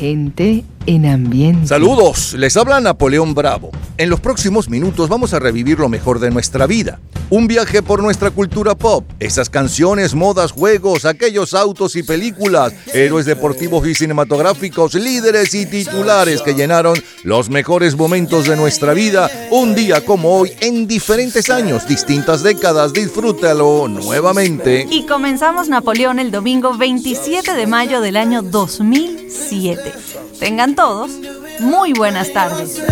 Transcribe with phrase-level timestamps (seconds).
[0.00, 1.66] Gente en ambiente.
[1.66, 3.70] Saludos, les habla Napoleón Bravo.
[3.98, 6.98] En los próximos minutos vamos a revivir lo mejor de nuestra vida.
[7.30, 13.24] Un viaje por nuestra cultura pop, esas canciones, modas, juegos, aquellos autos y películas, héroes
[13.24, 19.76] deportivos y cinematográficos, líderes y titulares que llenaron los mejores momentos de nuestra vida, un
[19.76, 22.92] día como hoy en diferentes años, distintas décadas.
[22.92, 24.88] Disfrútalo nuevamente.
[24.90, 29.92] Y comenzamos Napoleón el domingo 27 de mayo del año 2007.
[30.40, 31.12] Tengan todos
[31.60, 32.82] muy buenas tardes.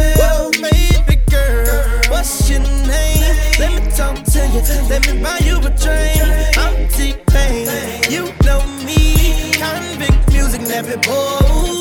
[3.99, 4.61] talk to you.
[4.89, 6.57] Let me buy you a drink.
[6.57, 7.67] I'm T-Pain.
[8.09, 9.51] You know me.
[9.53, 11.78] Convict music, nappy boy.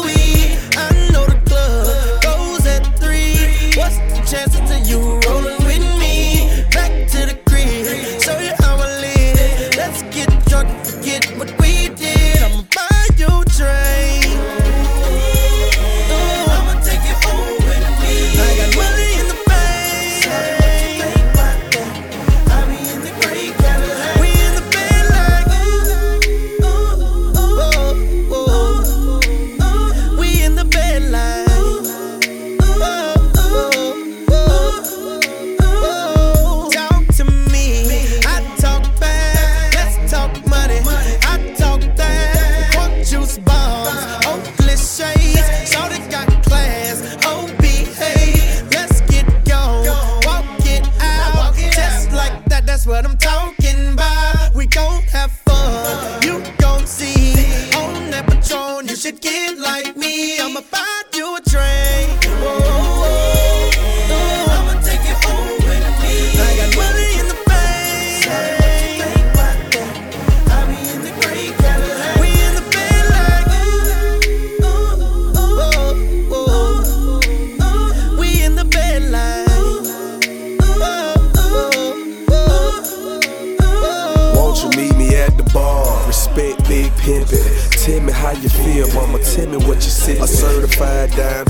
[90.77, 91.46] five dime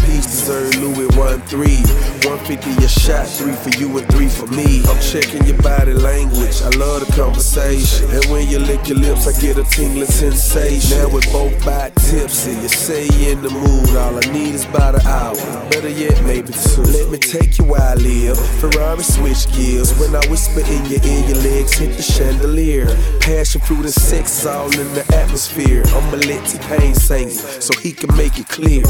[0.47, 1.83] Sir Louis 13.
[2.23, 4.81] 150 a shot, three for you and three for me.
[4.87, 8.09] I'm checking your body language, I love the conversation.
[8.11, 10.99] And when you lick your lips, I get a tingling sensation.
[10.99, 13.89] Now we both by tipsy, you say you in the mood.
[13.97, 15.35] All I need is about an hour,
[15.69, 16.81] better yet, maybe two.
[16.95, 18.39] Let me take you where I live.
[18.61, 19.91] Ferrari switch gears.
[19.99, 22.87] When I whisper in your ear, your legs hit the chandelier.
[23.19, 25.83] Passion fruit and sex all in the atmosphere.
[25.87, 28.83] I'ma let T-Pain sing so he can make it clear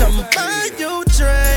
[1.09, 1.56] train.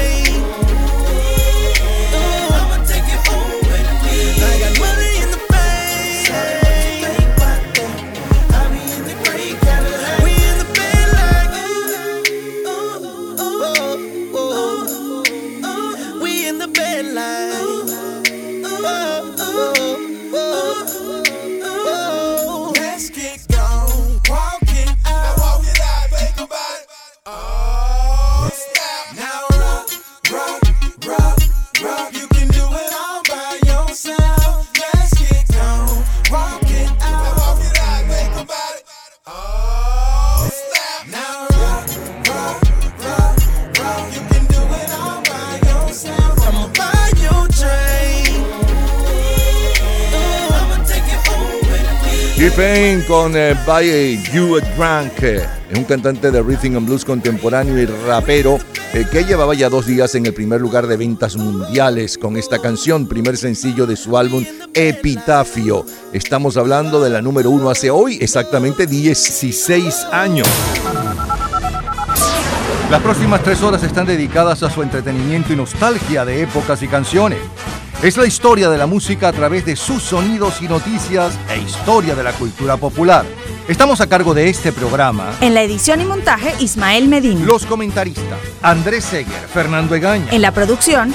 [53.08, 58.58] Con eh, You a Drunk, es un cantante de rhythm and blues contemporáneo y rapero
[58.92, 62.58] eh, que llevaba ya dos días en el primer lugar de ventas mundiales con esta
[62.58, 64.44] canción, primer sencillo de su álbum
[64.74, 65.86] Epitafio.
[66.12, 70.46] Estamos hablando de la número uno hace hoy exactamente 16 años.
[72.90, 77.38] Las próximas tres horas están dedicadas a su entretenimiento y nostalgia de épocas y canciones.
[78.02, 82.14] Es la historia de la música a través de sus sonidos y noticias e historia
[82.14, 83.26] de la cultura popular.
[83.68, 85.34] Estamos a cargo de este programa.
[85.42, 87.44] En la edición y montaje, Ismael Medina.
[87.44, 90.28] Los comentaristas, Andrés Seger, Fernando Egaña.
[90.30, 91.14] En la producción,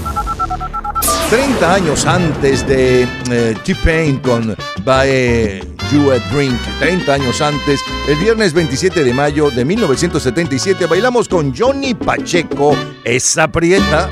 [1.31, 6.59] 30 años antes de eh, T-Pain con By You a Drink.
[6.81, 7.79] 30 años antes,
[8.09, 12.75] el viernes 27 de mayo de 1977, bailamos con Johnny Pacheco,
[13.05, 14.09] esa prieta.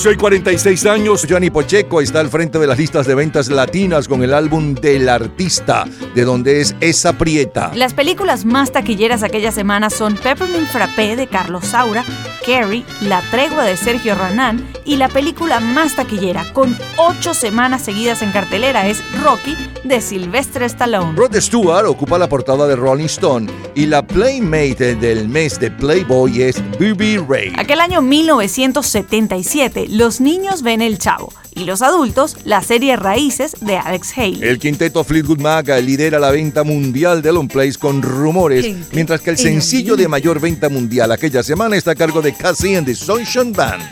[0.00, 4.08] Hace hoy 46 años, Johnny Pacheco está al frente de las listas de ventas latinas
[4.08, 7.70] con el álbum del artista, de donde es esa prieta.
[7.74, 12.02] Las películas más taquilleras aquella semana son Peppermint Frappé de Carlos Saura,
[12.46, 18.22] Carrie, La Tregua de Sergio Ranán y la película más taquillera, con ocho semanas seguidas
[18.22, 19.54] en cartelera, es Rocky
[19.84, 21.14] de Sylvester Stallone.
[21.14, 26.40] Rod Stewart ocupa la portada de Rolling Stone y la Playmate del mes de Playboy
[26.40, 27.52] es Bibi Ray.
[27.58, 33.76] Aquel año 1977, los niños ven El Chavo y los adultos la serie Raíces de
[33.76, 34.40] Alex Haley.
[34.42, 39.28] El quinteto Fleetwood Mac lidera la venta mundial de Long Place con rumores, mientras que
[39.28, 42.94] el sencillo de mayor venta mundial aquella semana está a cargo de Cassie and the
[42.94, 43.82] Sunshine Band.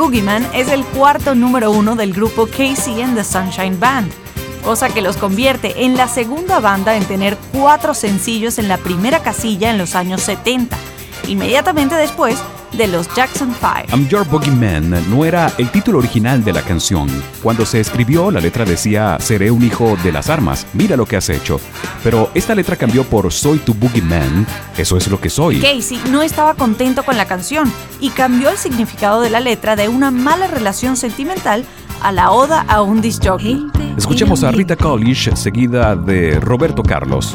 [0.00, 4.10] Boogeyman es el cuarto número uno del grupo Casey and the Sunshine Band,
[4.64, 9.22] cosa que los convierte en la segunda banda en tener cuatro sencillos en la primera
[9.22, 10.74] casilla en los años 70.
[11.28, 12.38] Inmediatamente después,
[12.72, 13.96] de los Jackson 5.
[13.96, 17.08] I'm Your Boogeyman no era el título original de la canción.
[17.42, 21.16] Cuando se escribió, la letra decía Seré un hijo de las armas, mira lo que
[21.16, 21.60] has hecho.
[22.02, 24.46] Pero esta letra cambió por Soy tu Boogeyman,
[24.76, 25.60] eso es lo que soy.
[25.60, 29.88] Casey no estaba contento con la canción y cambió el significado de la letra de
[29.88, 31.64] una mala relación sentimental
[32.02, 33.66] a la oda a un disc jockey.
[33.96, 37.34] Escuchemos a Rita College seguida de Roberto Carlos.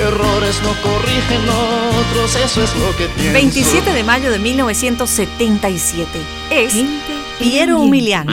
[0.00, 3.32] Errores no corrigen otros, eso es lo que pienso.
[3.34, 6.08] 27 de mayo de 1977.
[6.50, 6.74] Es
[7.38, 8.32] Piero Umiliano.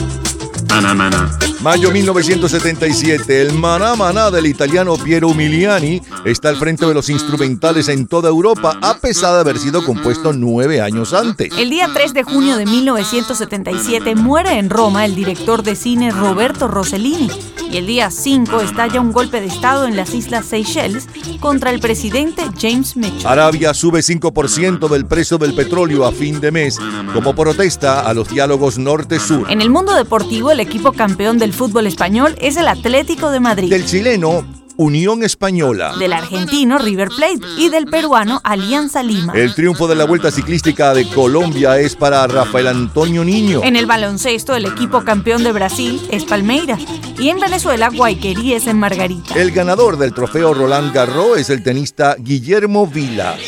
[1.61, 7.87] Mayo 1977, el Maná Maná del italiano Piero Miliani está al frente de los instrumentales
[7.87, 11.51] en toda Europa, a pesar de haber sido compuesto nueve años antes.
[11.55, 16.67] El día 3 de junio de 1977 muere en Roma el director de cine Roberto
[16.67, 17.29] Rossellini
[17.71, 21.07] y el día 5 estalla un golpe de Estado en las Islas Seychelles
[21.39, 23.27] contra el presidente James Mitchell.
[23.27, 26.79] Arabia sube 5% del precio del petróleo a fin de mes
[27.13, 29.49] como protesta a los diálogos norte-sur.
[29.49, 33.69] En el mundo deportivo, el equipo campeón del fútbol español es el Atlético de Madrid.
[33.69, 34.45] Del chileno,
[34.77, 35.93] Unión Española.
[35.97, 39.33] Del argentino River Plate y del peruano Alianza Lima.
[39.33, 43.61] El triunfo de la Vuelta Ciclística de Colombia es para Rafael Antonio Niño.
[43.63, 46.81] En el baloncesto, el equipo campeón de Brasil es Palmeiras.
[47.19, 49.35] Y en Venezuela, Guayquerí es en Margarita.
[49.35, 53.39] El ganador del trofeo Roland Garros es el tenista Guillermo Vilas.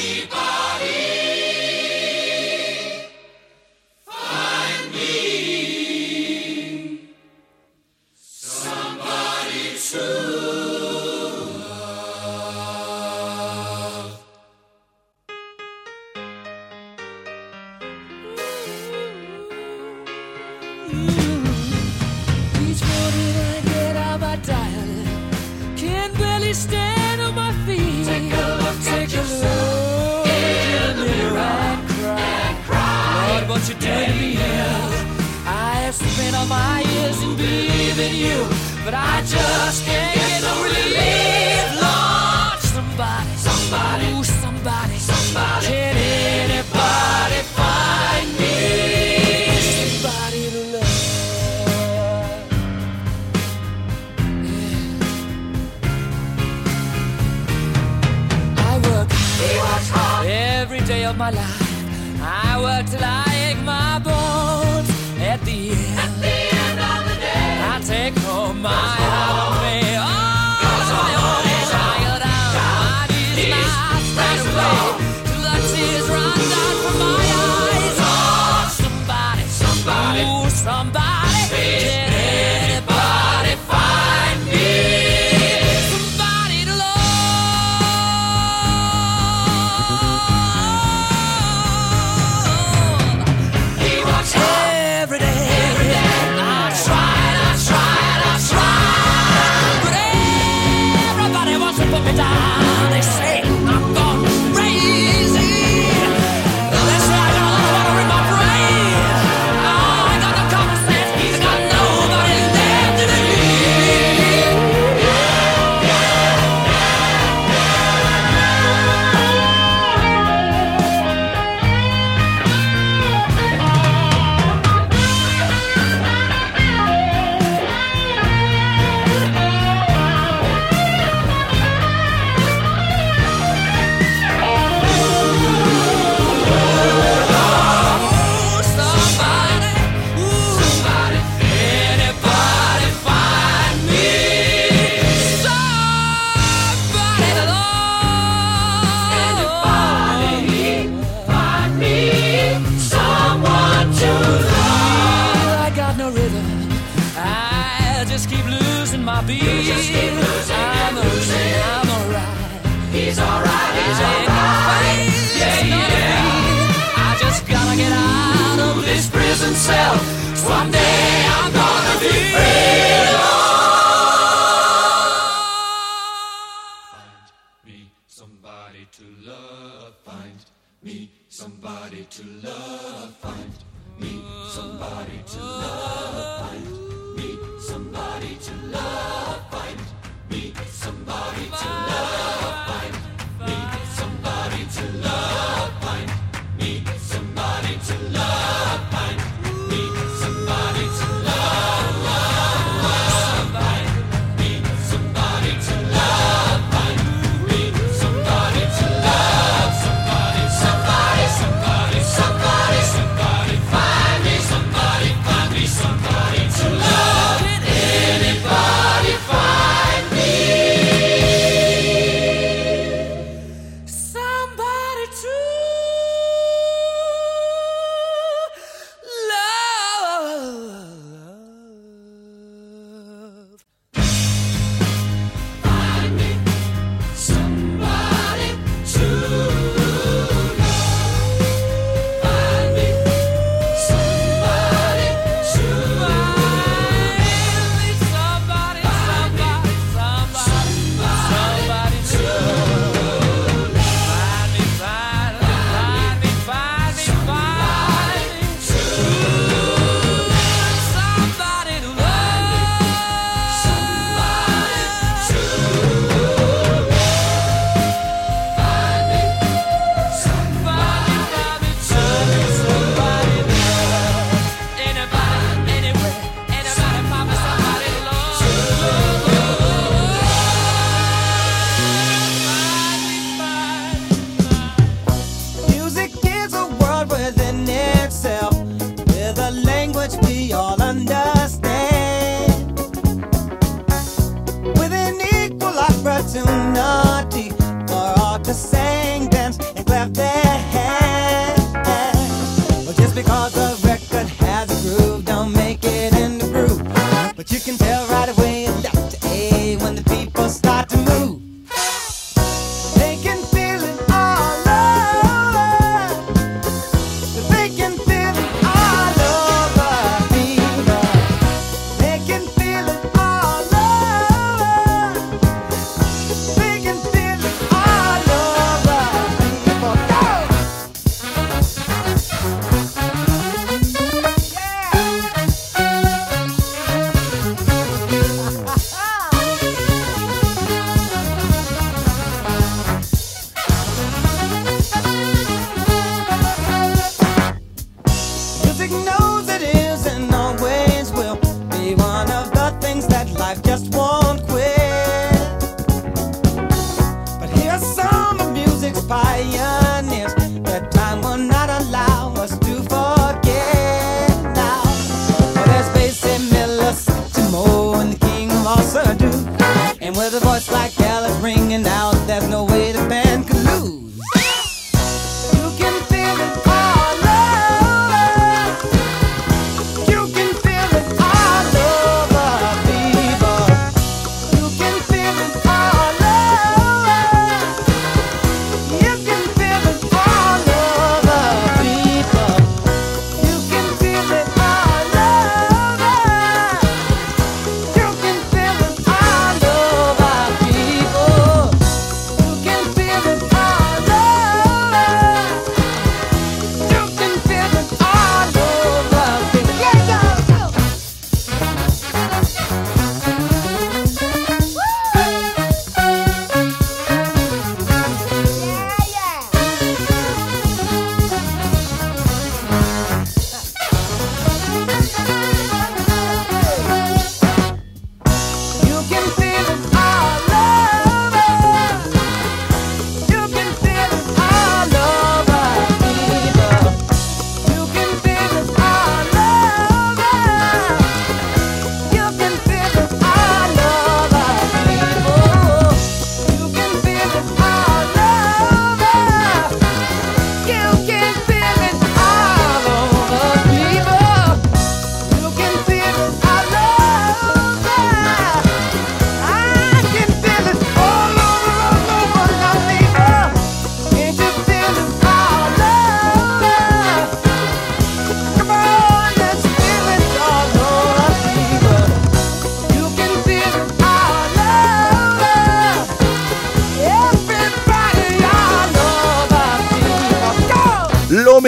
[38.23, 38.47] You,
[38.85, 40.12] but I just can't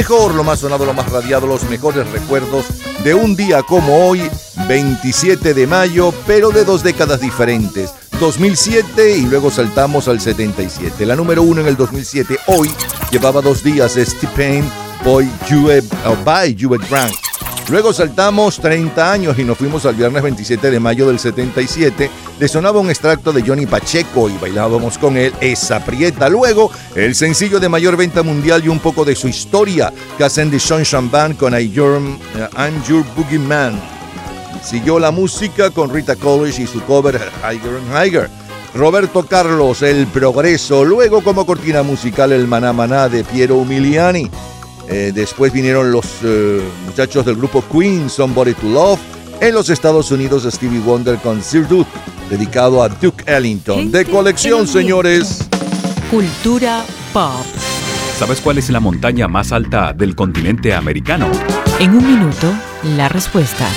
[0.08, 2.66] lo más sonado, lo más radiado, los mejores recuerdos
[3.04, 4.30] de un día como hoy,
[4.68, 7.92] 27 de mayo, pero de dos décadas diferentes.
[8.20, 11.06] 2007 y luego saltamos al 77.
[11.08, 12.72] La número uno en el 2007, hoy,
[13.12, 14.70] llevaba dos días, T-Pain
[15.04, 15.30] Boy
[16.24, 17.14] by Jue Grant.
[17.70, 22.12] Luego saltamos 30 años y nos fuimos al viernes 27 de mayo del 77.
[22.38, 26.28] Le sonaba un extracto de Johnny Pacheco y bailábamos con él esa prieta.
[26.28, 30.60] Luego, el sencillo de mayor venta mundial y un poco de su historia, hacen The
[30.60, 33.80] Sunshine Band con I Your, uh, I'm Your Boogeyman.
[34.62, 38.30] Siguió la música con Rita College y su cover Higher and Higher.
[38.74, 40.84] Roberto Carlos, El Progreso.
[40.84, 44.30] Luego, como cortina musical, el Maná Maná de Piero Umiliani.
[44.90, 49.15] Eh, después vinieron los eh, muchachos del grupo Queen, Somebody to Love.
[49.42, 51.90] En los Estados Unidos, Stevie Wonder con Sir Duke,
[52.30, 53.92] dedicado a Duke Ellington.
[53.92, 55.48] De colección, señores.
[56.10, 57.46] Cultura pop.
[58.18, 61.30] ¿Sabes cuál es la montaña más alta del continente americano?
[61.80, 62.54] En un minuto,
[62.96, 63.68] la respuesta.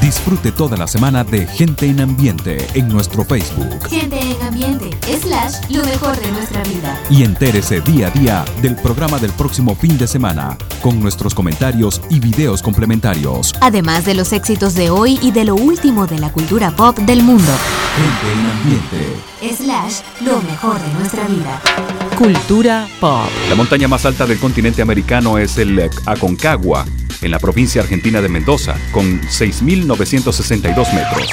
[0.00, 3.88] Disfrute toda la semana de Gente en Ambiente en nuestro Facebook.
[3.88, 7.00] Gente en ambiente, slash, lo mejor de nuestra vida.
[7.10, 12.00] Y entérese día a día del programa del próximo fin de semana, con nuestros comentarios
[12.08, 13.52] y videos complementarios.
[13.60, 17.22] Además de los éxitos de hoy y de lo último de la cultura pop del
[17.22, 17.52] mundo.
[17.96, 19.64] Gente en Ambiente.
[19.64, 21.60] Slash, lo mejor de nuestra vida.
[22.16, 23.28] Cultura pop.
[23.48, 26.86] La montaña más alta del continente americano es el Aconcagua,
[27.20, 31.28] en la provincia argentina de Mendoza, con 6.962 metros.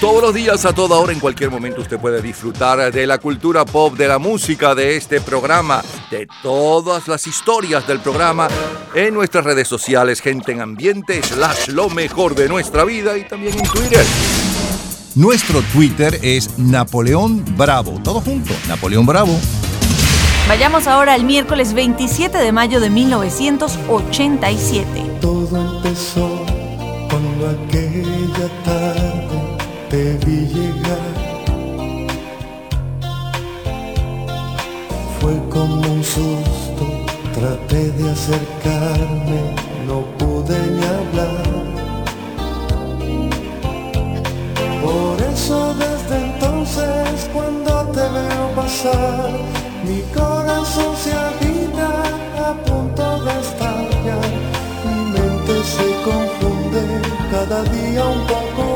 [0.00, 3.64] Todos los días, a toda hora, en cualquier momento, usted puede disfrutar de la cultura
[3.64, 8.46] pop, de la música, de este programa, de todas las historias del programa
[8.94, 13.58] en nuestras redes sociales, gente en ambiente, slash lo mejor de nuestra vida y también
[13.58, 14.06] en Twitter.
[15.16, 18.00] Nuestro Twitter es Napoleón Bravo.
[18.04, 19.36] Todo junto, Napoleón Bravo.
[20.46, 24.86] Vayamos ahora al miércoles 27 de mayo de 1987.
[25.20, 26.46] Todo empezó
[27.10, 29.56] cuando aquella tarde
[29.90, 31.07] te vi llegar.
[35.20, 36.84] Fue como un susto,
[37.34, 39.54] traté de acercarme,
[39.86, 41.68] no pude ni hablar.
[44.82, 49.30] Por eso desde entonces cuando te veo pasar,
[49.84, 51.90] mi corazón se agita
[52.48, 54.30] a punto de estallar.
[54.84, 56.82] Mi mente se confunde
[57.32, 58.67] cada día un poco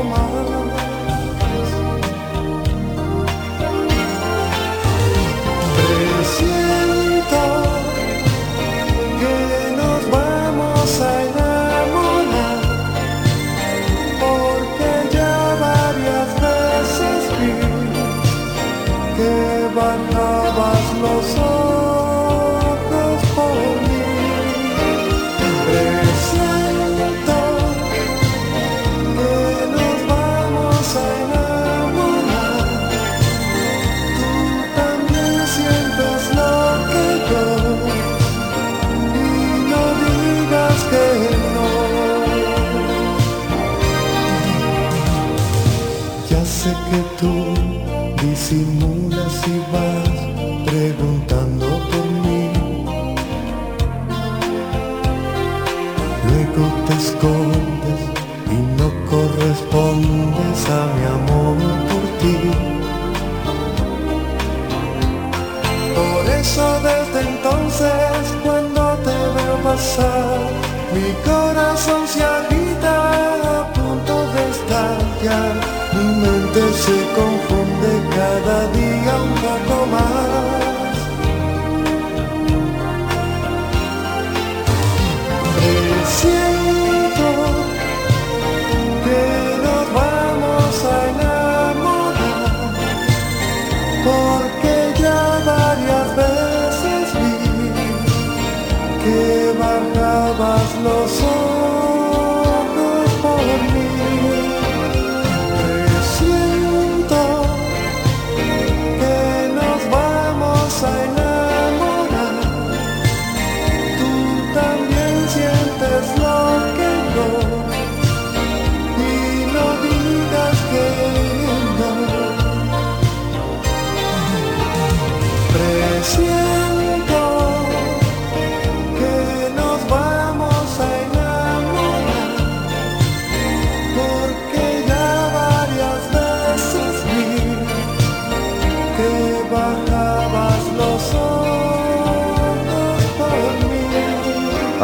[69.73, 75.53] mi corazón se agita a punto de estallar.
[75.93, 77.32] Mi mente se confunde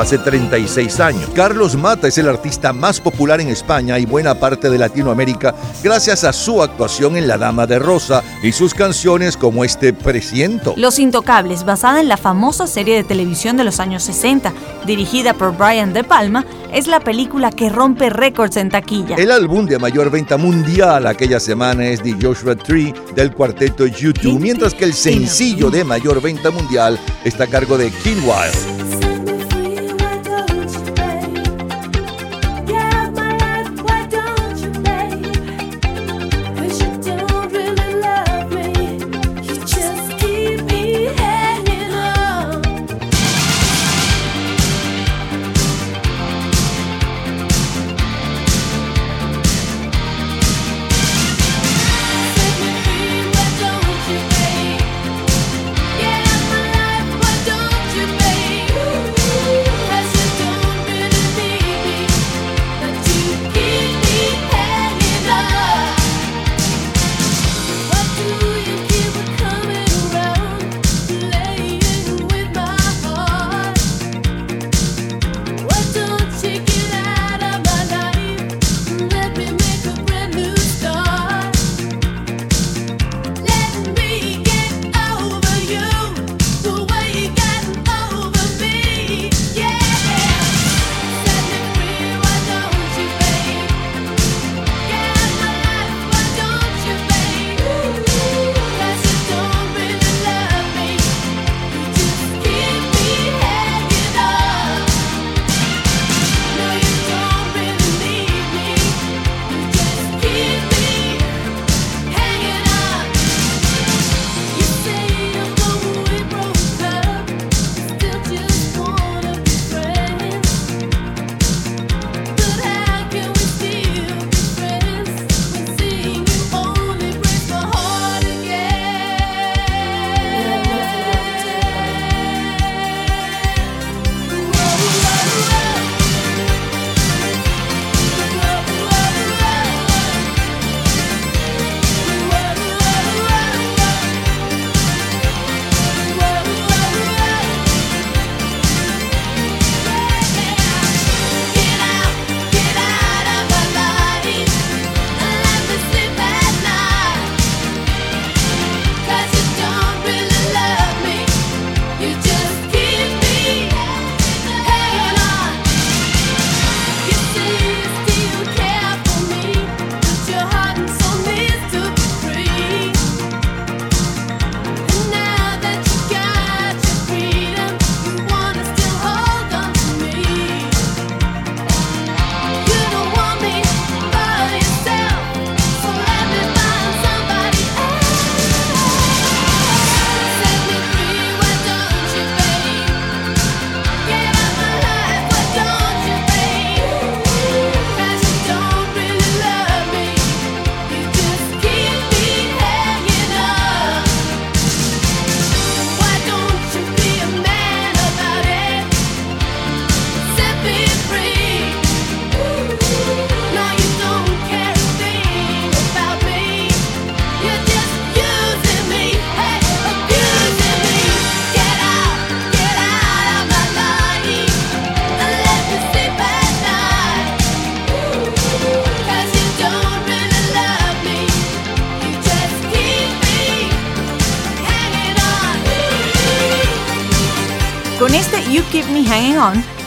[0.09, 1.29] hace 36 años.
[1.35, 6.23] Carlos Mata es el artista más popular en España y buena parte de Latinoamérica gracias
[6.23, 10.73] a su actuación en La Dama de Rosa y sus canciones como este Presiento.
[10.77, 14.51] Los Intocables, basada en la famosa serie de televisión de los años 60,
[14.87, 16.43] dirigida por Brian De Palma,
[16.73, 19.15] es la película que rompe récords en taquilla.
[19.15, 24.39] El álbum de mayor venta mundial aquella semana es The Joshua Tree del cuarteto YouTube,
[24.39, 28.78] mientras que el sencillo de mayor venta mundial está a cargo de King Wild.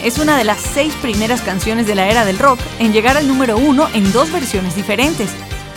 [0.04, 3.26] Es una de las seis primeras canciones de la era del rock en llegar al
[3.26, 5.30] número uno en dos versiones diferentes.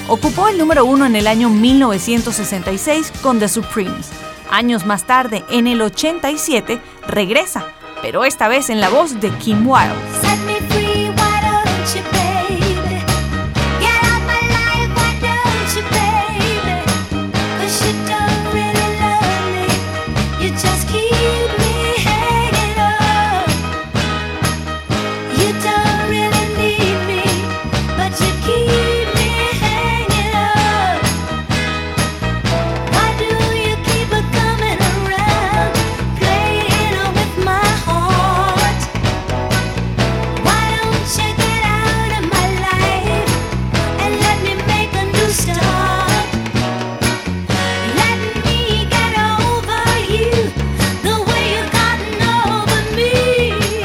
[0.09, 4.09] Ocupó el número uno en el año 1966 con The Supremes.
[4.51, 7.67] Años más tarde, en el 87, regresa,
[8.01, 10.34] pero esta vez en la voz de Kim Wilde.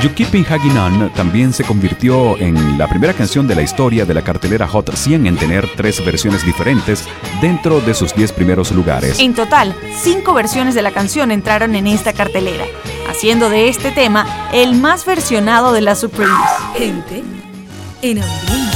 [0.02, 4.14] You Keeping Hanging On también se convirtió en la primera canción de la historia de
[4.14, 7.06] la cartelera Hot 100 en tener tres versiones diferentes
[7.42, 9.18] dentro de sus 10 primeros lugares.
[9.18, 12.64] En total, cinco versiones de la canción entraron en esta cartelera,
[13.10, 16.34] haciendo de este tema el más versionado de la Supremes.
[16.78, 17.22] Gente
[18.00, 18.69] en ambiente.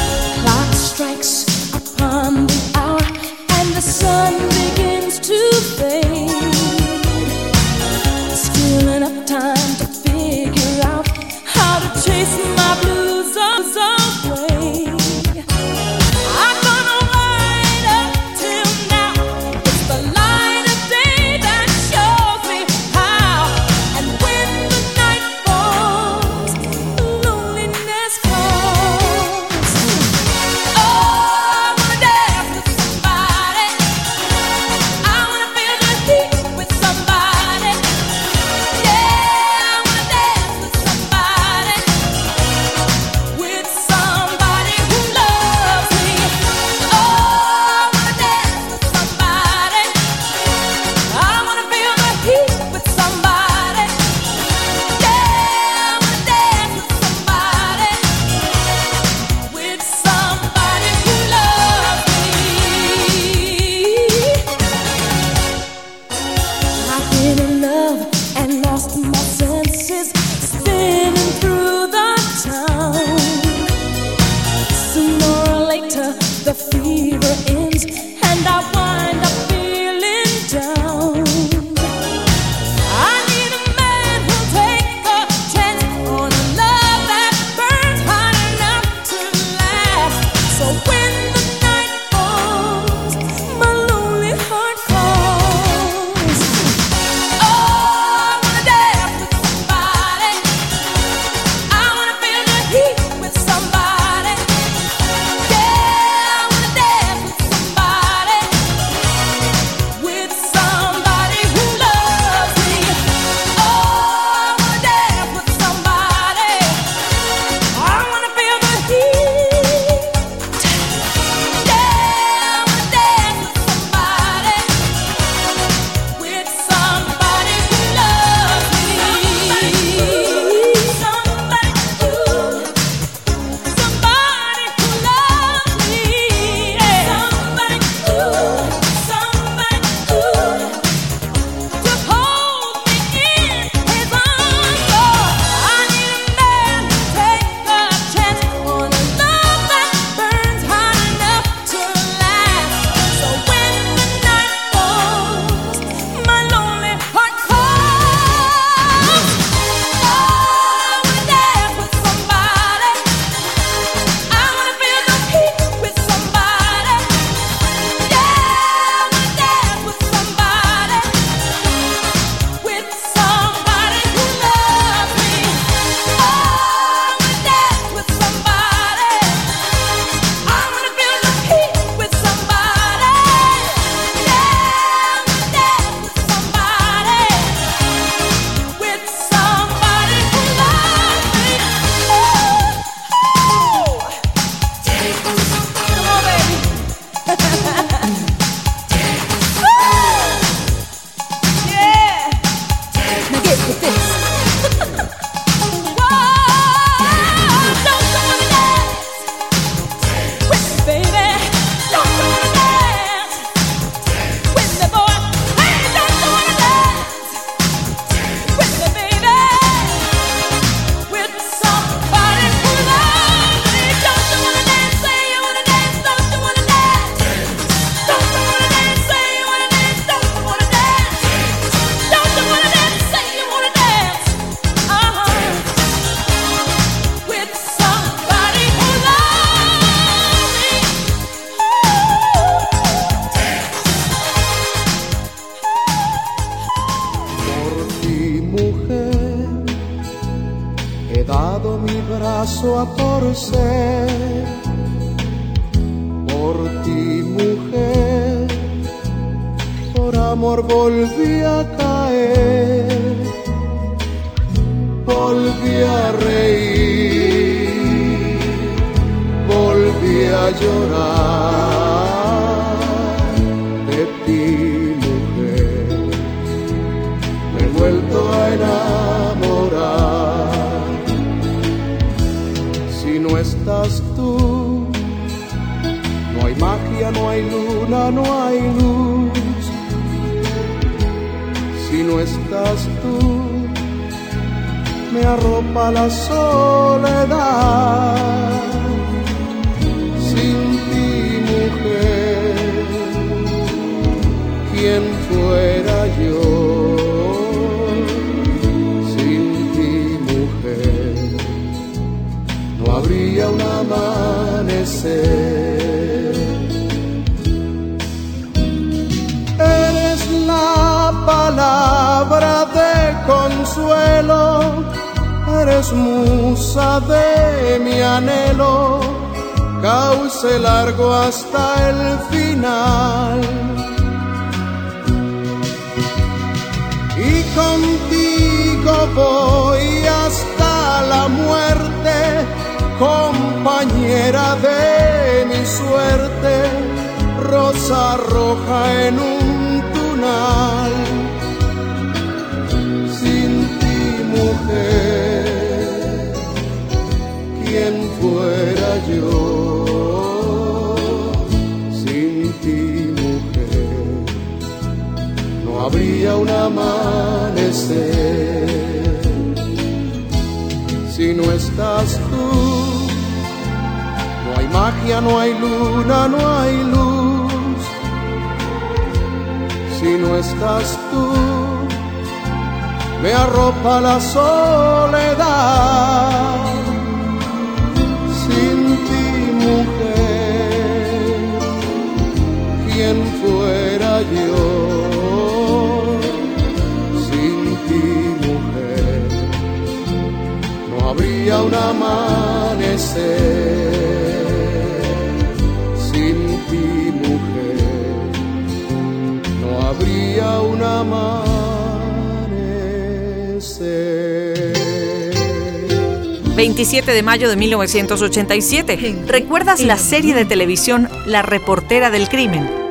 [416.95, 419.24] 17 de mayo de 1987.
[419.26, 422.84] ¿Recuerdas la serie de televisión La reportera del crimen?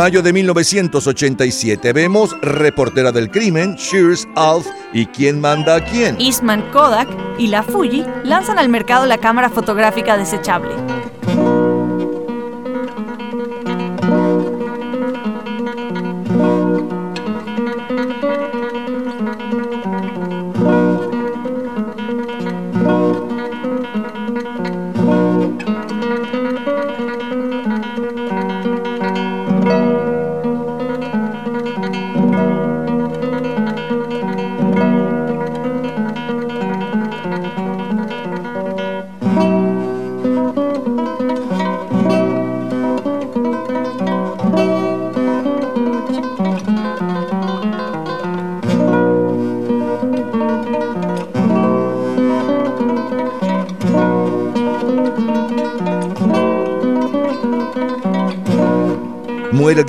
[0.00, 6.18] Mayo de 1987 vemos Reportera del Crimen, Shears, Alf y ¿Quién manda a quién?
[6.18, 10.70] Eastman Kodak y la Fuji lanzan al mercado la cámara fotográfica desechable.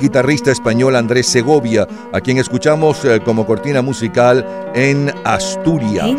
[0.02, 4.44] Guitarrista español Andrés Segovia, a quien escuchamos eh, como cortina musical
[4.74, 6.10] en Asturias.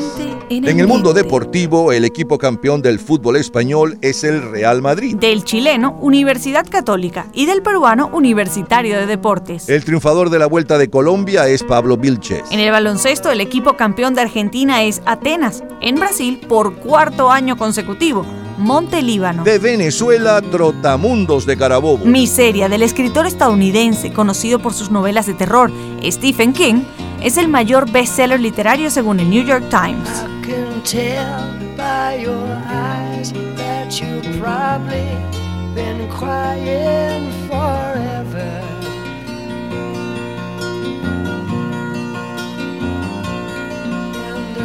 [0.50, 5.18] en En el mundo deportivo, el equipo campeón del fútbol español es el Real Madrid.
[5.18, 9.68] Del chileno, Universidad Católica, y del peruano, Universitario de Deportes.
[9.68, 12.44] El triunfador de la Vuelta de Colombia es Pablo Vilches.
[12.52, 15.62] En el baloncesto, el equipo campeón de Argentina es Atenas.
[15.82, 18.26] En Brasil, por cuarto año consecutivo,
[18.58, 19.44] Monte Líbano.
[19.44, 22.06] De Venezuela, Trotamundos de Carabobo.
[22.06, 25.72] Miseria, del escritor estadounidense conocido por sus novelas de terror,
[26.04, 26.84] Stephen King,
[27.22, 30.10] es el mayor bestseller literario según el New York Times.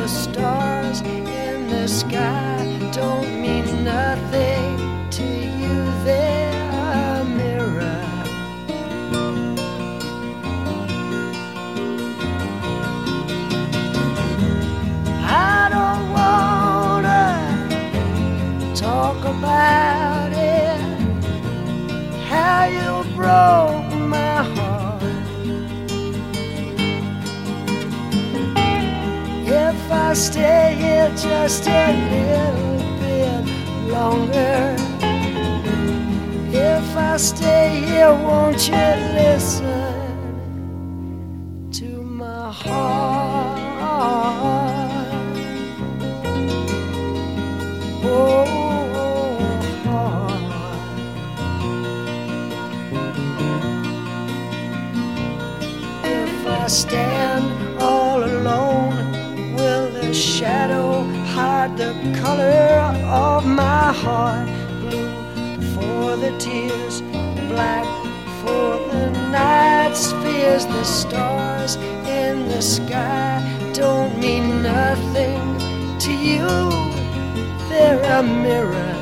[0.09, 3.58] stars in the sky don't mean
[3.89, 5.25] nothing to
[5.61, 8.05] you, they're a mirror.
[15.51, 17.27] I don't wanna
[18.75, 20.81] talk about it,
[22.31, 25.03] how you broke my heart.
[29.67, 32.68] If I stay here just a little
[33.89, 34.77] longer?
[36.53, 38.87] If I stay here, won't you
[39.17, 39.71] listen
[41.73, 43.08] to my heart?
[61.69, 64.49] Hide the color of my heart?
[64.81, 67.01] Blue for the tears,
[67.49, 67.87] black
[68.41, 70.67] for the night's fears.
[70.67, 73.43] The stars in the sky
[73.75, 75.59] don't mean nothing
[75.99, 76.47] to you.
[77.69, 78.98] They're a mirror.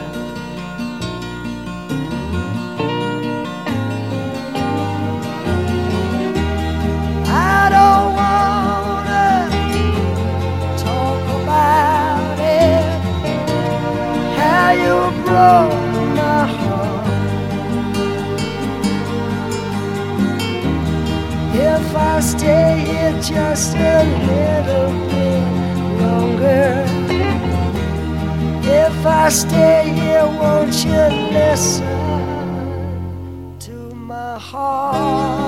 [31.56, 31.84] Listen
[33.58, 35.46] to my heart?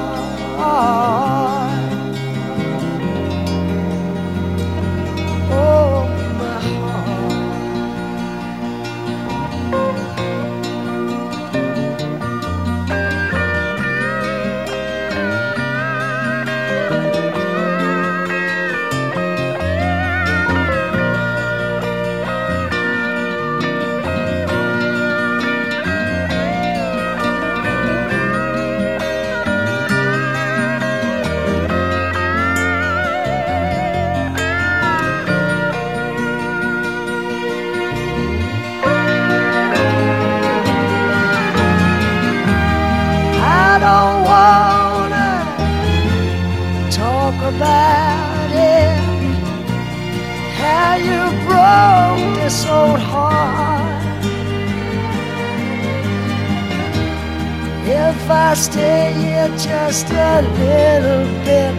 [58.58, 61.74] Stay here just a little bit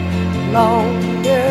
[0.54, 1.50] longer.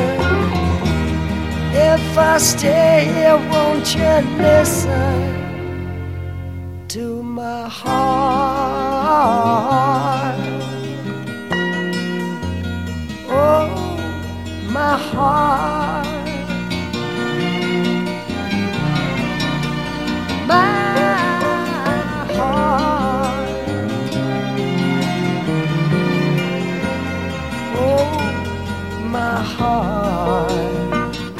[1.70, 5.37] If I stay here, won't you listen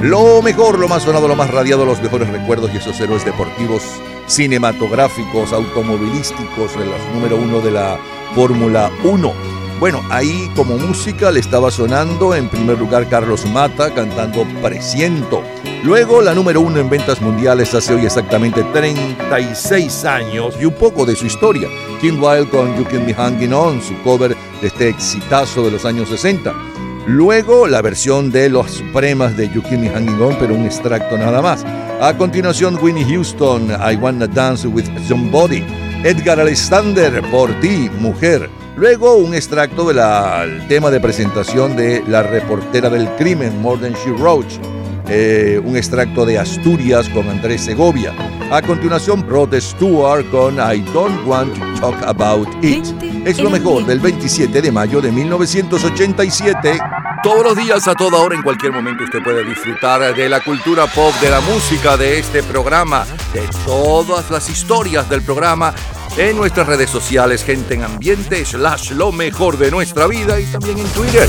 [0.09, 3.83] Lo mejor, lo más sonado, lo más radiado, los mejores recuerdos y esos héroes deportivos,
[4.27, 7.99] cinematográficos, automovilísticos, los número uno de la
[8.35, 9.33] Fórmula 1.
[9.79, 15.43] Bueno, ahí como música le estaba sonando en primer lugar Carlos Mata cantando Presiento.
[15.85, 21.05] Luego la número uno en ventas mundiales hace hoy exactamente 36 años y un poco
[21.05, 21.69] de su historia.
[22.01, 25.85] Kim Wilde con You Can Be Hanging On, su cover de este exitazo de los
[25.85, 26.78] años 60.
[27.09, 31.17] Luego la versión de Los Supremas de You Keep Me Hanging On, pero un extracto
[31.17, 31.65] nada más.
[32.03, 35.65] A continuación Winnie Houston, I Wanna Dance With Somebody.
[36.05, 38.51] Edgar Alexander, Por Ti, Mujer.
[38.77, 44.11] Luego un extracto del tema de presentación de La reportera del crimen, More Than She
[44.11, 44.61] Wrote.
[45.09, 48.13] Eh, un extracto de Asturias con Andrés Segovia.
[48.51, 52.85] A continuación, Rod Stewart con I Don't Want to Talk About It.
[53.25, 56.79] Es lo mejor del 27 de mayo de 1987.
[57.23, 60.87] Todos los días, a toda hora, en cualquier momento, usted puede disfrutar de la cultura
[60.87, 65.75] pop, de la música, de este programa, de todas las historias del programa
[66.17, 70.79] en nuestras redes sociales, gente en ambiente, slash lo mejor de nuestra vida y también
[70.79, 71.29] en Twitter.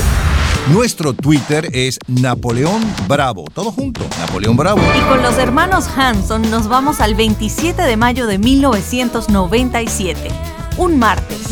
[0.68, 3.46] Nuestro Twitter es Napoleón Bravo.
[3.52, 4.80] Todo junto, Napoleón Bravo.
[4.96, 10.30] Y con los hermanos Hanson nos vamos al 27 de mayo de 1997,
[10.76, 11.50] un martes.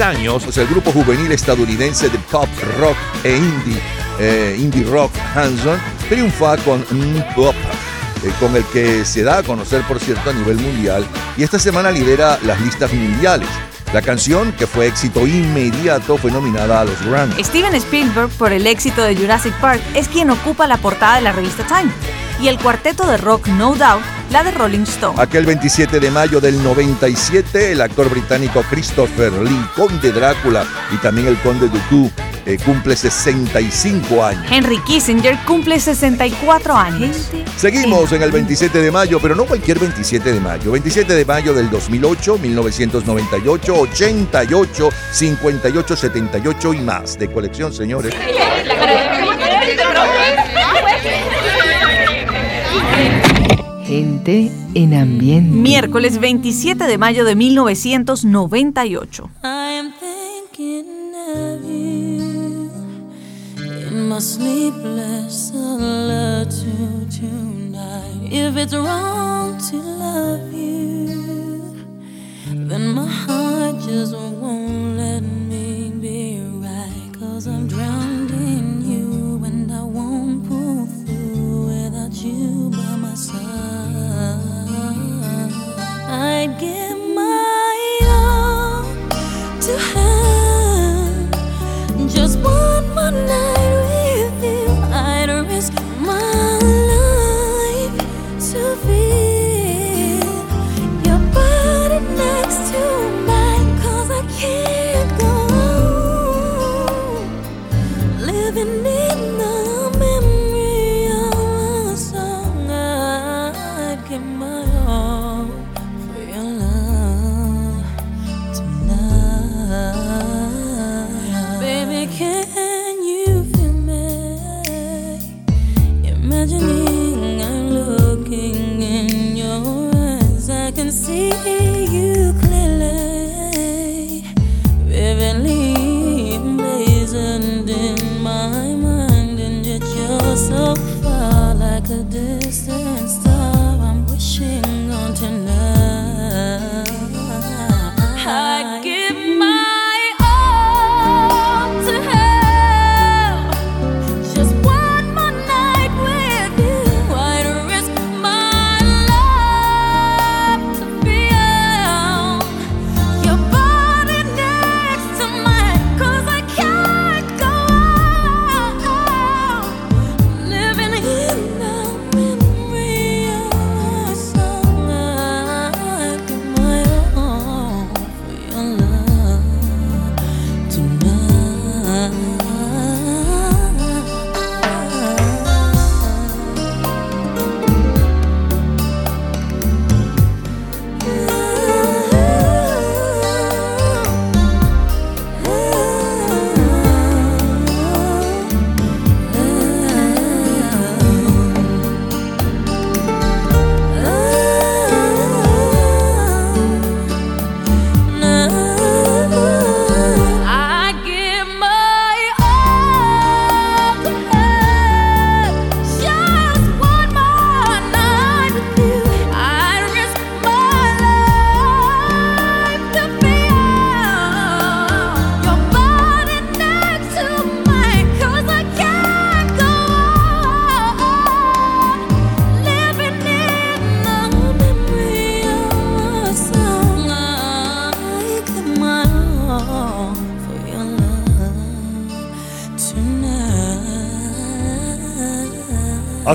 [0.00, 2.48] 26 años, el grupo juvenil estadounidense de pop
[2.78, 3.80] rock e indie,
[4.18, 5.78] eh, indie rock Hanson
[6.08, 6.82] triunfa con
[7.36, 7.54] Pop,
[8.24, 11.04] eh, con el que se da a conocer, por cierto, a nivel mundial
[11.36, 13.48] y esta semana lidera las listas mundiales.
[13.92, 17.42] La canción, que fue éxito inmediato, fue nominada a los Grammy.
[17.42, 21.32] Steven Spielberg, por el éxito de Jurassic Park, es quien ocupa la portada de la
[21.32, 21.90] revista Time.
[22.40, 25.20] Y el cuarteto de rock No Doubt, la de Rolling Stone.
[25.20, 31.26] Aquel 27 de mayo del 97, el actor británico Christopher Lee, conde Drácula y también
[31.26, 32.10] el conde Dooku,
[32.46, 34.44] eh, cumple 65 años.
[34.50, 37.30] Henry Kissinger cumple 64 años.
[37.56, 40.72] Seguimos en el 27 de mayo, pero no cualquier 27 de mayo.
[40.72, 47.18] 27 de mayo del 2008, 1998, 88, 58, 78 y más.
[47.18, 48.14] De colección, señores.
[54.74, 55.50] En ambiente.
[55.50, 59.29] Miércoles 27 de mayo de 1998.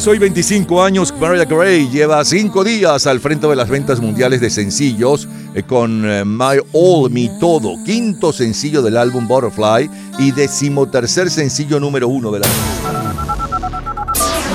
[0.06, 4.40] Hace hoy 25 años, Mariah Carey lleva 5 días al frente de las ventas mundiales
[4.40, 9.90] de sencillos eh, con eh, My All, Mi Todo, quinto sencillo del álbum Butterfly
[10.20, 12.48] y decimotercer sencillo número uno de la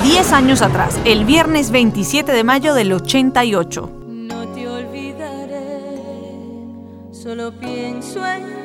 [0.05, 3.89] 10 años atrás, el viernes 27 de mayo del 88.
[4.07, 5.57] No te olvidaré,
[7.11, 8.60] solo pienso en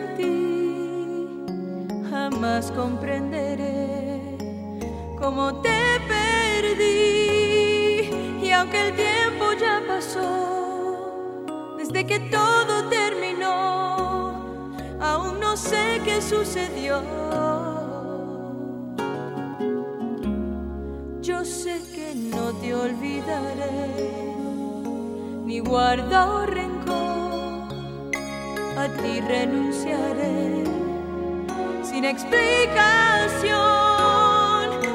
[32.17, 33.61] explicación.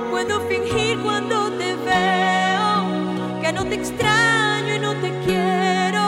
[0.09, 2.75] Puedo fingir cuando te veo
[3.41, 6.03] que no te extraño y no te quiero.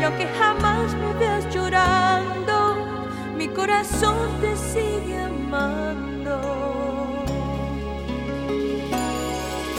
[0.00, 2.56] Y aunque jamás me veas llorando,
[3.36, 6.36] mi corazón te sigue amando.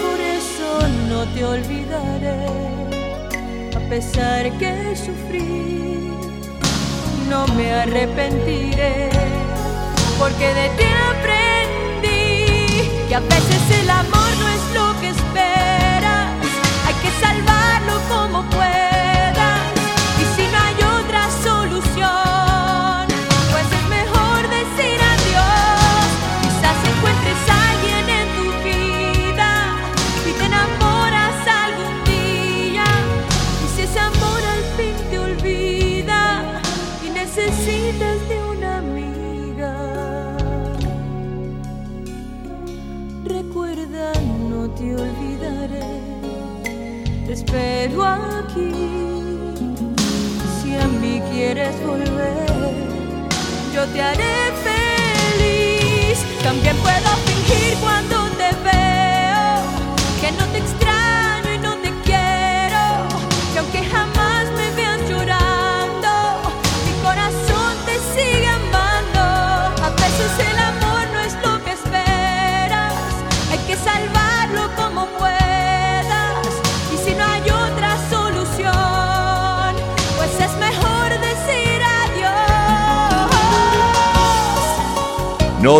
[0.02, 0.70] Por eso
[1.10, 2.48] no te olvidaré,
[3.76, 6.12] a pesar que sufrí,
[7.30, 8.45] no me arrepentiré,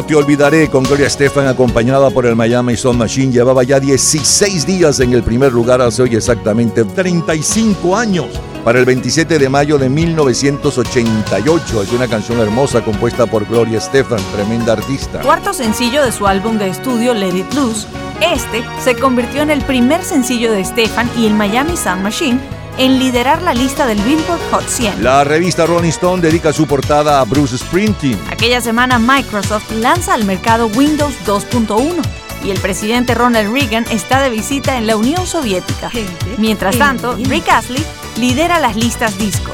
[0.06, 3.32] te olvidaré con Gloria Estefan acompañada por el Miami Sound Machine.
[3.32, 8.28] Llevaba ya 16 días en el primer lugar hace hoy exactamente 35 años.
[8.64, 14.20] Para el 27 de mayo de 1988 es una canción hermosa compuesta por Gloria Estefan,
[14.34, 15.22] tremenda artista.
[15.22, 17.88] Cuarto sencillo de su álbum de estudio Let It Loose,
[18.22, 23.00] este se convirtió en el primer sencillo de Stefan y el Miami Sound Machine en
[23.00, 25.04] liderar la lista del Billboard Hot 100.
[25.04, 28.20] La revista Rolling Stone dedica su portada a Bruce Springsteen.
[28.30, 32.02] Aquella semana Microsoft lanza al mercado Windows 2.1
[32.44, 35.90] y el presidente Ronald Reagan está de visita en la Unión Soviética.
[36.38, 37.84] Mientras tanto, Rick Astley
[38.18, 39.52] lidera las listas disco.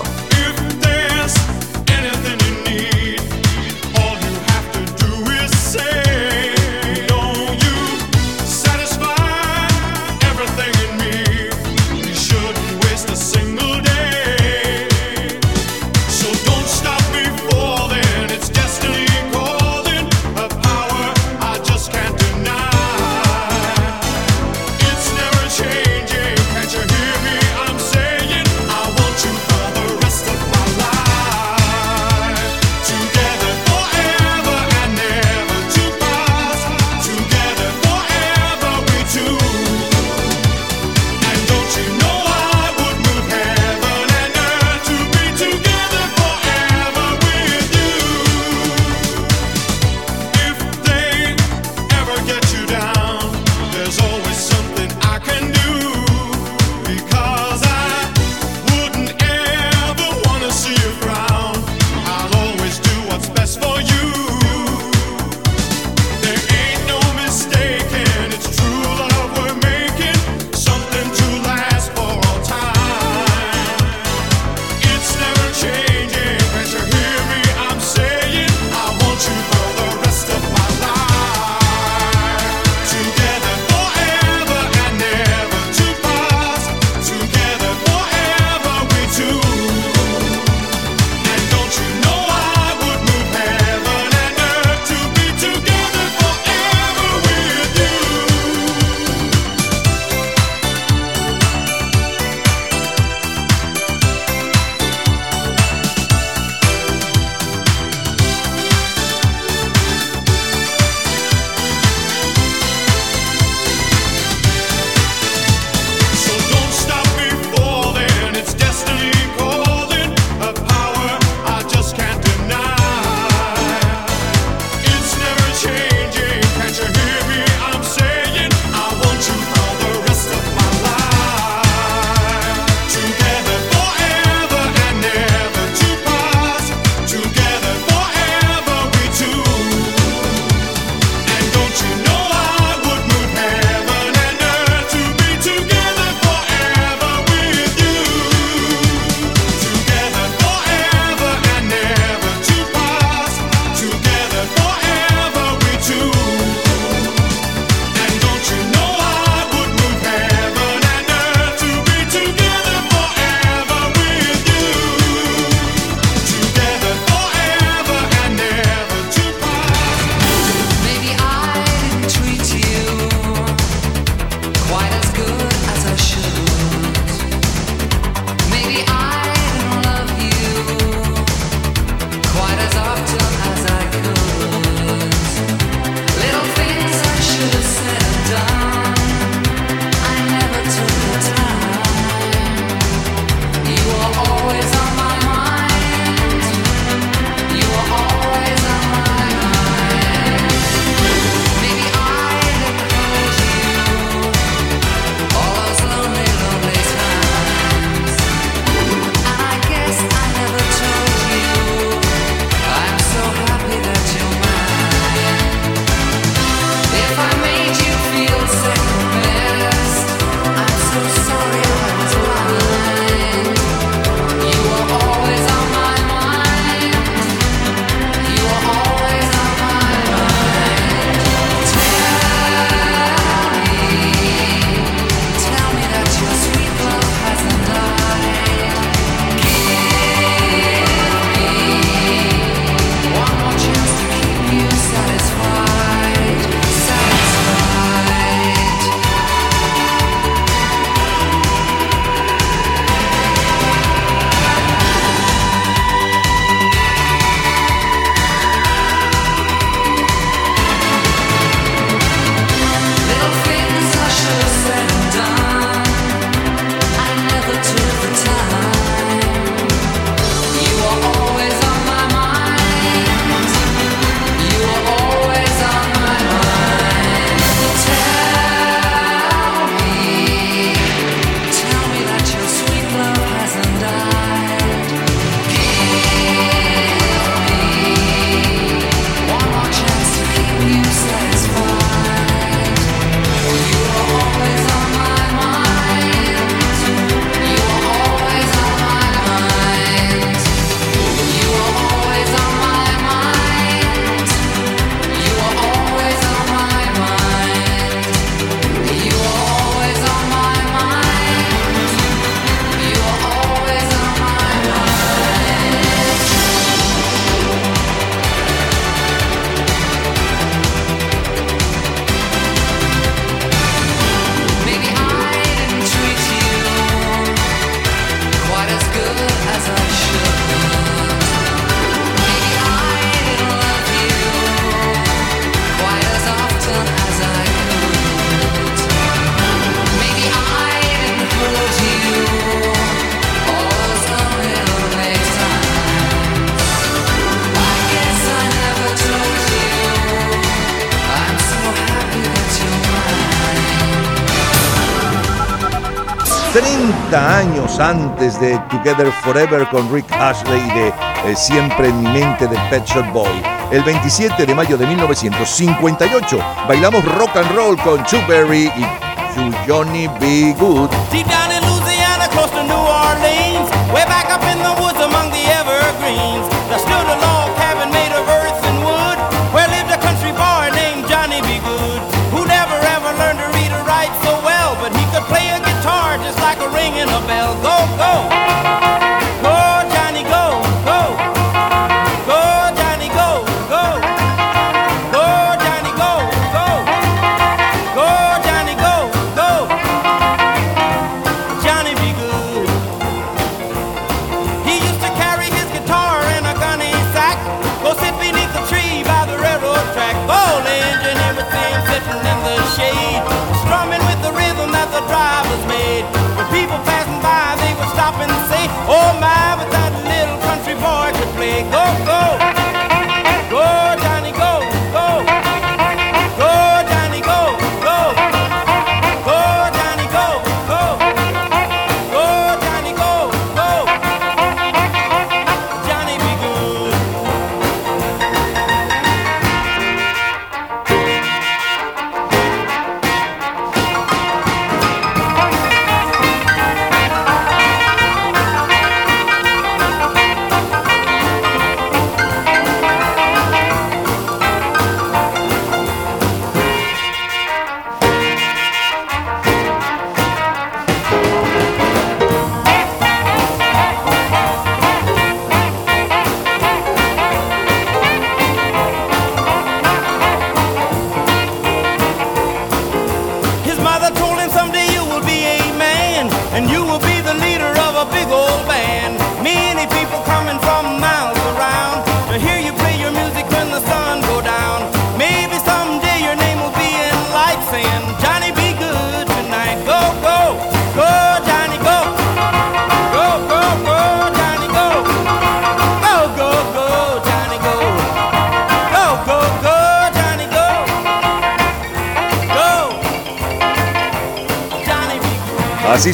[357.82, 360.88] antes de Together Forever con Rick Ashley y de
[361.26, 363.42] eh, Siempre en mi mente de Pet Shop Boy.
[363.72, 368.86] El 27 de mayo de 1958 bailamos rock and roll con Chu Berry y
[369.34, 370.56] su Johnny B.
[370.60, 370.90] Good.
[371.12, 375.32] Deep down in Louisiana, close to New Orleans, way back up in the woods among
[375.32, 377.41] the evergreens, there stood a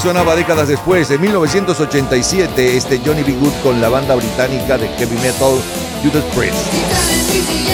[0.07, 1.11] sonaba décadas después.
[1.11, 3.33] En 1987, este Johnny B.
[3.33, 5.59] Good con la banda británica de heavy metal
[6.01, 7.66] Judas Priest.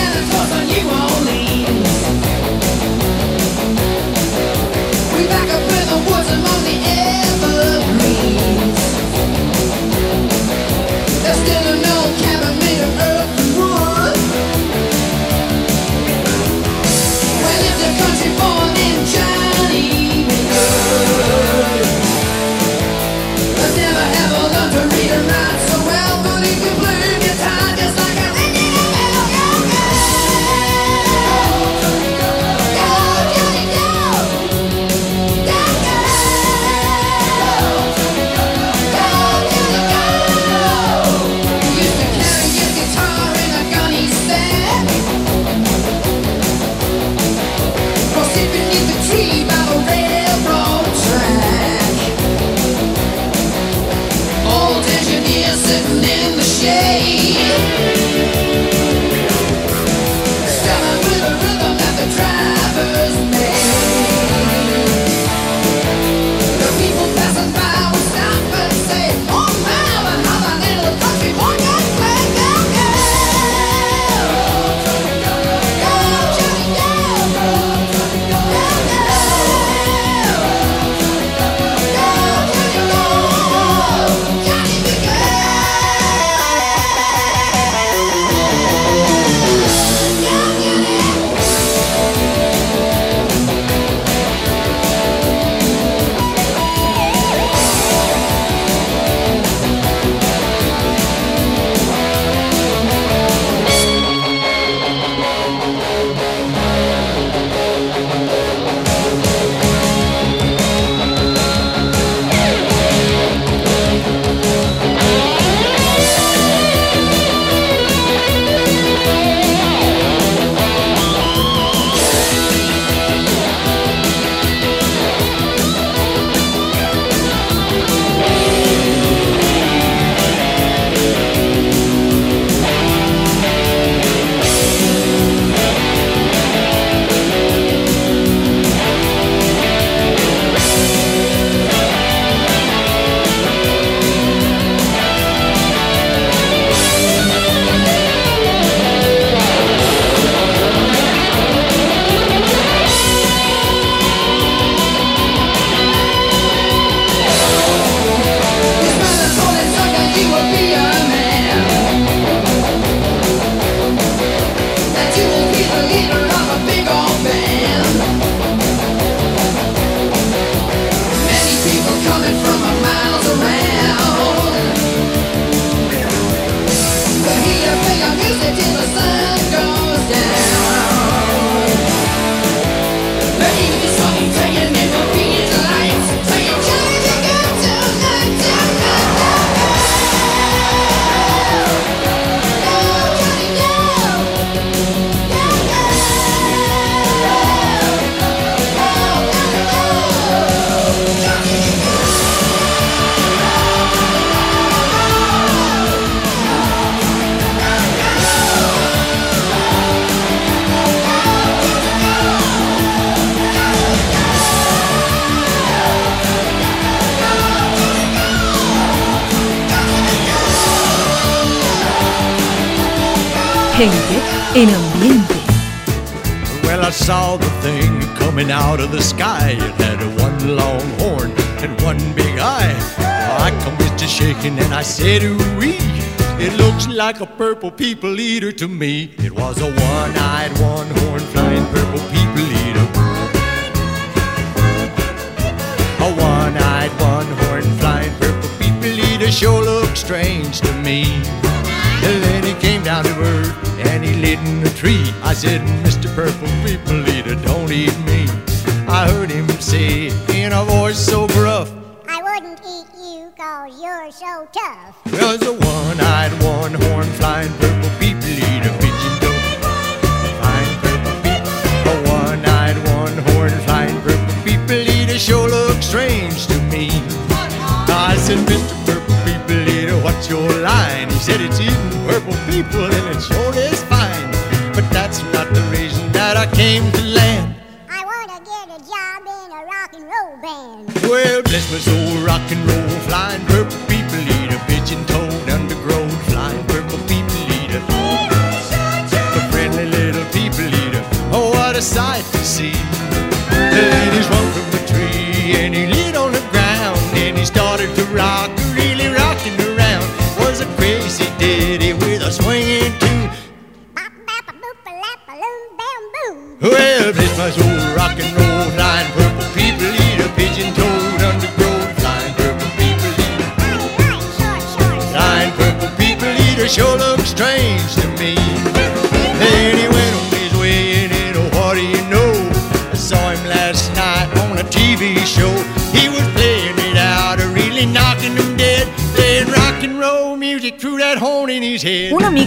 [237.07, 239.11] like a purple people eater to me.
[239.17, 240.72] It was a one-eyed one.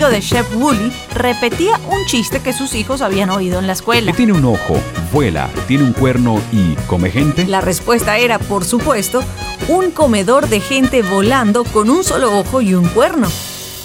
[0.09, 4.13] de Chef Woolley, repetía un chiste que sus hijos habían oído en la escuela.
[4.13, 4.77] Tiene un ojo,
[5.13, 7.47] vuela, tiene un cuerno y come gente.
[7.47, 9.23] La respuesta era, por supuesto,
[9.69, 13.29] un comedor de gente volando con un solo ojo y un cuerno.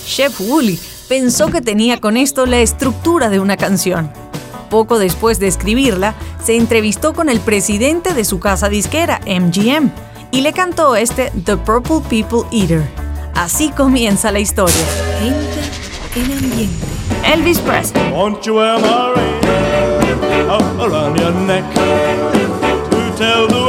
[0.05, 4.11] Chef Woolley pensó que tenía con esto la estructura de una canción.
[4.69, 9.91] Poco después de escribirla, se entrevistó con el presidente de su casa disquera, MGM,
[10.31, 12.87] y le cantó este The Purple People Eater.
[13.35, 14.85] Así comienza la historia.
[16.13, 16.67] Ambiente.
[17.23, 18.11] Elvis Presley.
[18.11, 19.41] Won't you wear my ring
[20.81, 23.60] around your neck to tell the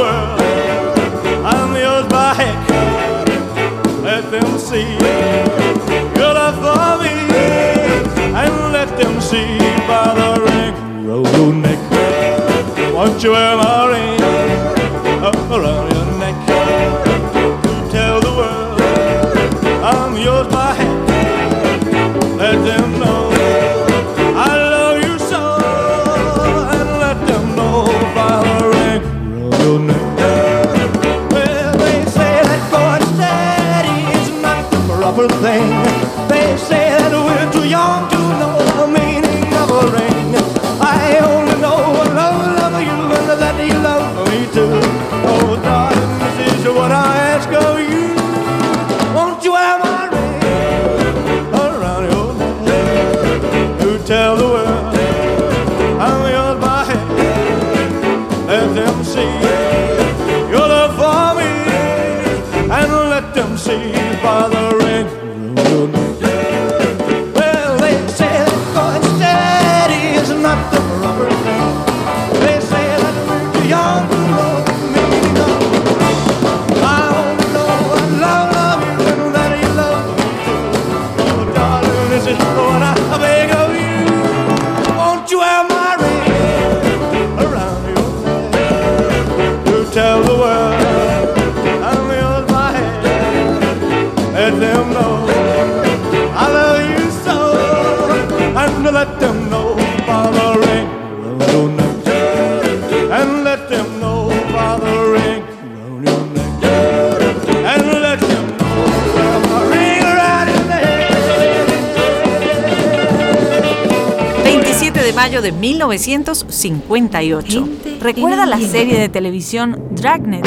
[115.93, 117.69] 1958.
[117.99, 120.45] ¿Recuerda la serie de televisión Dragnet?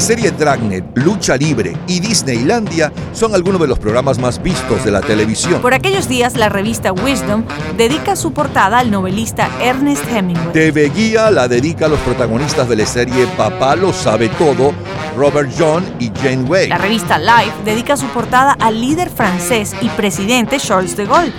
[0.00, 4.90] La serie Dragnet, Lucha Libre y Disneylandia son algunos de los programas más vistos de
[4.90, 5.60] la televisión.
[5.60, 7.44] Por aquellos días, la revista Wisdom
[7.76, 10.54] dedica su portada al novelista Ernest Hemingway.
[10.54, 14.72] TV Guía la dedica a los protagonistas de la serie Papá lo sabe todo,
[15.18, 16.68] Robert John y Jane Way.
[16.68, 21.32] La revista Life dedica su portada al líder francés y presidente Charles de Gaulle,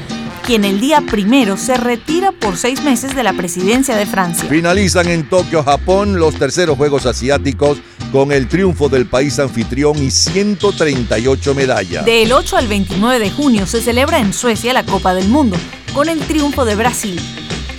[0.45, 4.47] quien el día primero se retira por seis meses de la presidencia de Francia.
[4.47, 7.81] Finalizan en Tokio, Japón, los terceros Juegos Asiáticos
[8.11, 12.05] con el triunfo del país anfitrión y 138 medallas.
[12.05, 15.57] Del 8 al 29 de junio se celebra en Suecia la Copa del Mundo,
[15.93, 17.19] con el triunfo de Brasil.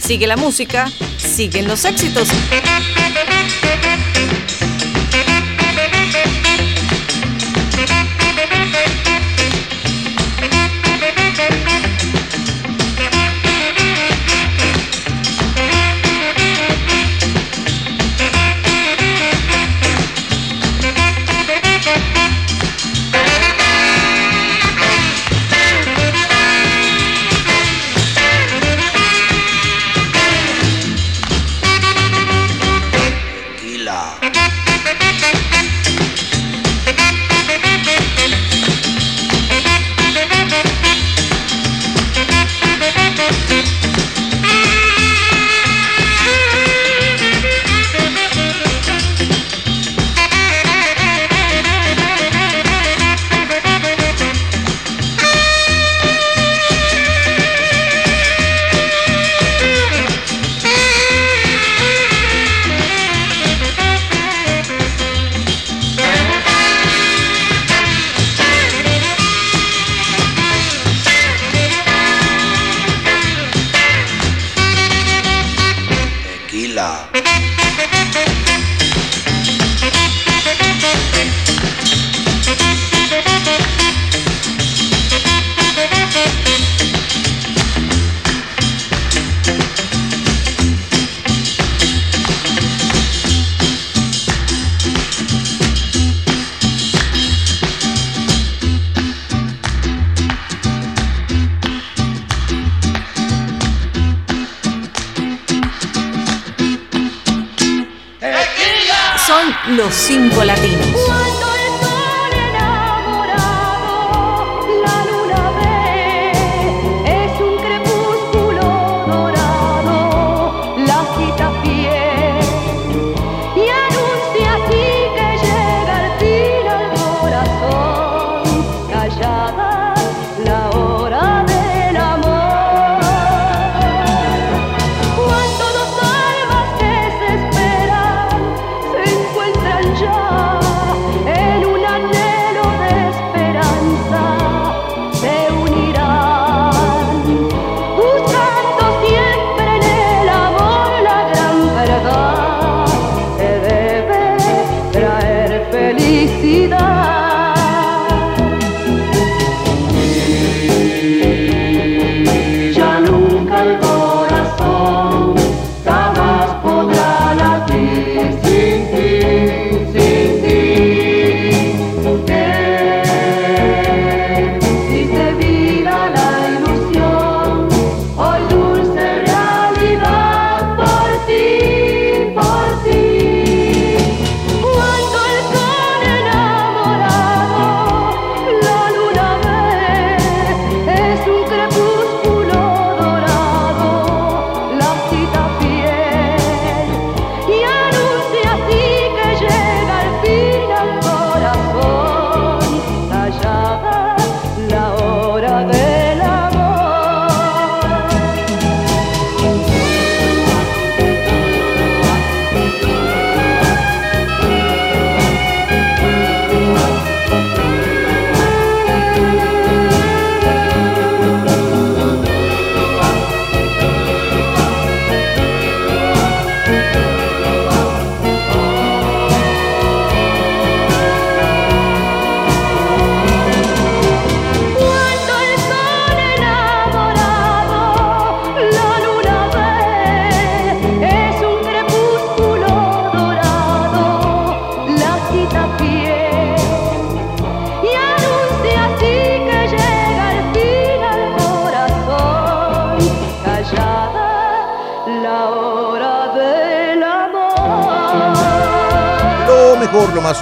[0.01, 2.29] Sigue la música, siguen los éxitos.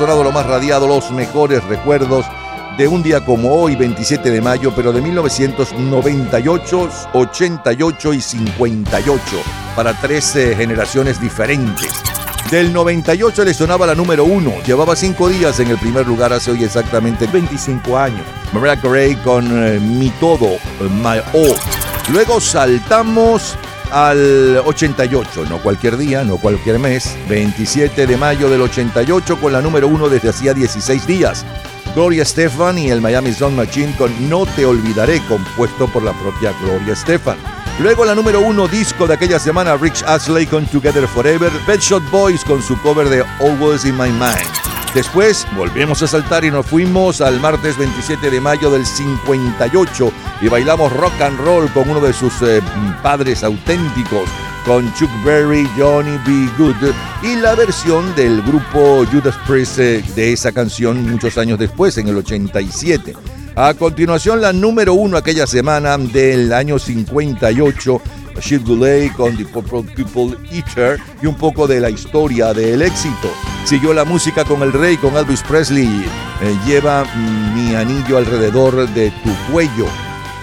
[0.06, 2.24] Lo más radiado, los mejores recuerdos
[2.78, 9.22] de un día como hoy, 27 de mayo, pero de 1998, 88 y 58,
[9.76, 12.02] para tres eh, generaciones diferentes.
[12.50, 16.50] Del 98 le sonaba la número uno, llevaba cinco días en el primer lugar hace
[16.50, 18.22] hoy exactamente 25 años.
[18.54, 20.60] Mariah Carey con eh, Mi Todo, eh,
[21.02, 21.54] My All.
[22.08, 23.54] Luego saltamos
[23.92, 29.60] al 88, no cualquier día, no cualquier mes, 27 de mayo del 88 con la
[29.60, 31.44] número uno desde hacía 16 días.
[31.94, 36.52] Gloria Estefan y el Miami Sound Machine con No Te Olvidaré, compuesto por la propia
[36.62, 37.38] Gloria Estefan.
[37.80, 41.80] Luego la número uno disco de aquella semana, Rich Ashley con Together Forever, Pet
[42.10, 44.69] Boys con su cover de Always in My Mind.
[44.94, 50.48] Después volvimos a saltar y nos fuimos al martes 27 de mayo del 58 y
[50.48, 52.60] bailamos rock and roll con uno de sus eh,
[53.00, 54.28] padres auténticos,
[54.66, 56.50] con Chuck Berry, Johnny B.
[56.58, 56.92] Good
[57.22, 62.08] y la versión del grupo Judas Priest eh, de esa canción muchos años después, en
[62.08, 63.14] el 87.
[63.54, 68.02] A continuación, la número uno aquella semana del año 58,
[68.34, 73.28] Rashid Goulet con The Purple People Eater y un poco de la historia del éxito.
[73.64, 75.86] Siguió la música con el rey, con Elvis Presley,
[76.42, 77.04] eh, lleva
[77.54, 79.86] mi anillo alrededor de tu cuello.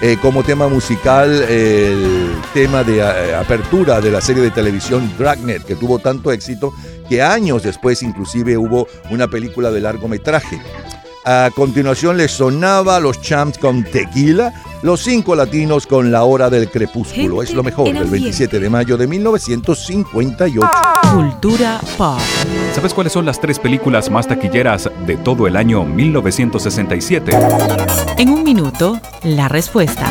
[0.00, 5.64] Eh, como tema musical, el tema de eh, apertura de la serie de televisión Dragnet,
[5.64, 6.72] que tuvo tanto éxito
[7.08, 10.60] que años después inclusive hubo una película de largometraje.
[11.30, 14.50] A continuación les sonaba los champs con tequila,
[14.80, 17.42] los cinco latinos con la hora del crepúsculo.
[17.42, 18.30] es lo mejor del ambiente.
[18.30, 20.70] 27 de mayo de 1958.
[21.12, 22.18] Cultura pop.
[22.74, 27.30] ¿Sabes cuáles son las tres películas más taquilleras de todo el año 1967?
[28.16, 30.10] En un minuto, la respuesta.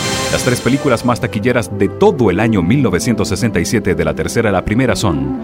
[0.31, 4.63] Las tres películas más taquilleras de todo el año 1967 de la tercera a la
[4.63, 5.37] primera son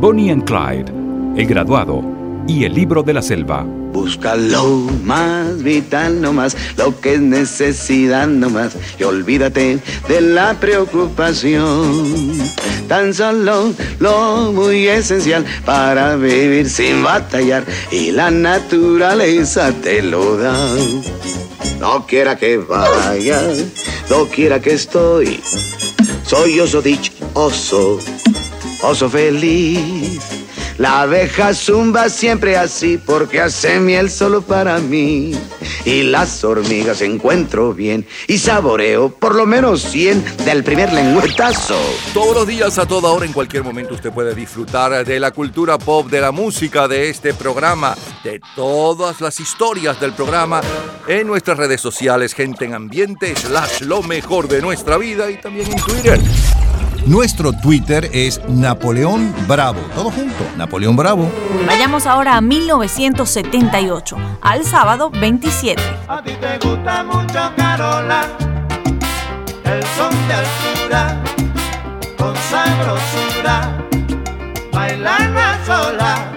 [0.00, 0.92] Bonnie and Clyde,
[1.40, 2.02] El Graduado
[2.48, 3.64] y El Libro de la Selva.
[3.92, 4.66] Busca lo
[5.04, 9.78] más vital nomás, lo que es necesidad nomás, y olvídate
[10.08, 12.36] de la preocupación.
[12.88, 20.56] Tan solo lo muy esencial para vivir sin batallar, y la naturaleza te lo da.
[21.78, 23.42] No quiera que vaya,
[24.08, 25.40] no quiera que estoy,
[26.24, 27.98] soy oso dichoso,
[28.82, 30.41] oso feliz.
[30.78, 35.32] La abeja zumba siempre así porque hace miel solo para mí.
[35.84, 41.78] Y las hormigas encuentro bien y saboreo por lo menos 100 del primer lengüetazo.
[42.14, 45.78] Todos los días, a toda hora, en cualquier momento, usted puede disfrutar de la cultura
[45.78, 50.60] pop, de la música, de este programa, de todas las historias del programa
[51.06, 55.70] en nuestras redes sociales, gente en ambiente, slash lo mejor de nuestra vida y también
[55.70, 56.20] en Twitter.
[57.06, 59.80] Nuestro Twitter es Napoleón Bravo.
[59.94, 61.30] Todo junto, Napoleón Bravo.
[61.66, 65.82] Vayamos ahora a 1978, al sábado 27.
[66.06, 68.24] A ti te gusta mucho Carola,
[69.64, 71.22] el son de altura,
[72.16, 73.84] con sabrosura,
[74.72, 76.32] bailar a sola.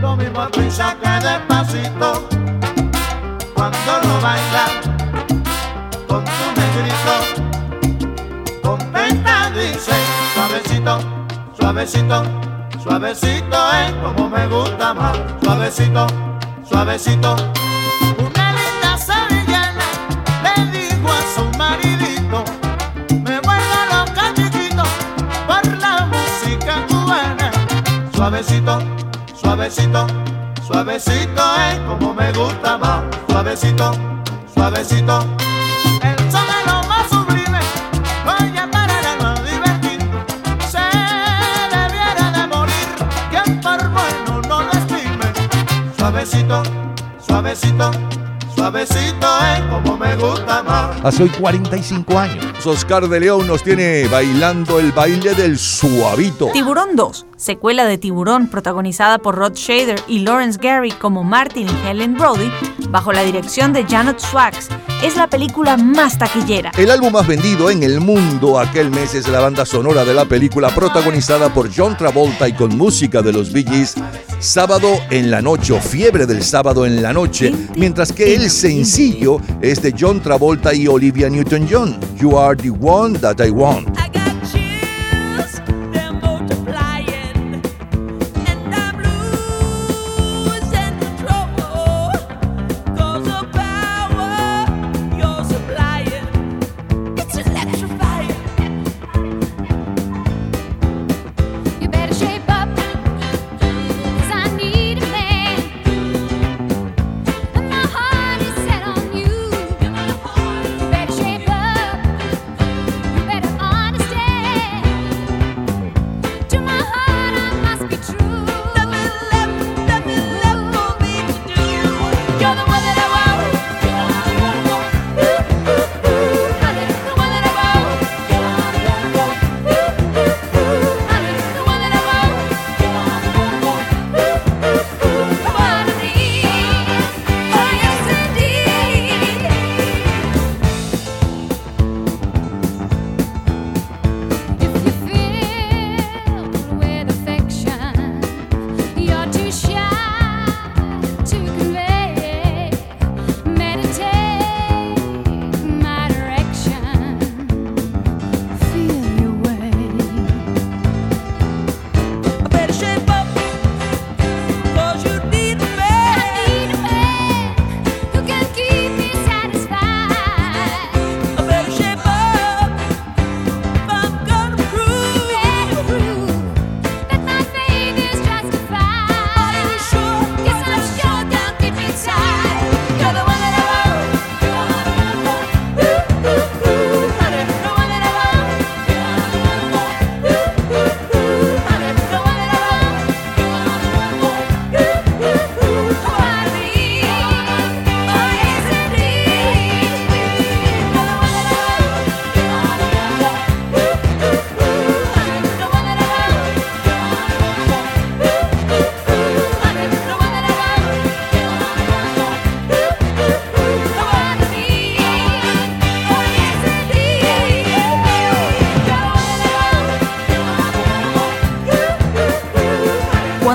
[0.00, 1.49] Lo mismo risa que
[11.70, 12.24] suavecito,
[12.82, 16.04] suavecito es como me gusta más, suavecito,
[16.68, 17.36] suavecito.
[18.18, 19.84] Una linda sevillana
[20.42, 22.44] le dijo a su maridito,
[23.22, 24.82] me vuelvo loca chiquito
[25.46, 27.52] por la música cubana,
[28.16, 28.80] suavecito,
[29.40, 30.06] suavecito,
[30.66, 33.92] suavecito es como me gusta más, suavecito,
[34.54, 35.24] suavecito.
[46.00, 46.62] Suavecito,
[47.18, 47.90] suavecito,
[48.60, 49.26] suavecito
[49.56, 50.96] es como me gusta más.
[51.02, 52.66] Hace hoy 45 años.
[52.66, 56.50] Oscar de León nos tiene bailando el baile del suavito.
[56.52, 61.88] Tiburón 2, secuela de Tiburón protagonizada por Rod Shader y Lawrence Gary como Martin y
[61.88, 62.50] Helen Brody,
[62.90, 64.68] bajo la dirección de Janet Swax,
[65.02, 66.70] es la película más taquillera.
[66.76, 70.26] El álbum más vendido en el mundo aquel mes es la banda sonora de la
[70.26, 73.94] película protagonizada por John Travolta y con música de los Bee Gees,
[74.38, 79.40] Sábado en la Noche o Fiebre del Sábado en la Noche, mientras que el sencillo
[79.62, 84.19] es de John Travolta y Olivia Newton-John, You Are the One That I Want.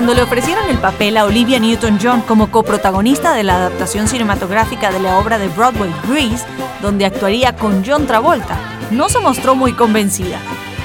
[0.06, 5.00] Cuando le ofrecieron el papel a Olivia Newton-John como coprotagonista de la adaptación cinematográfica de
[5.00, 6.46] la obra de Broadway Grease,
[6.80, 8.56] donde actuaría con John Travolta,
[8.92, 10.38] no se mostró muy convencida.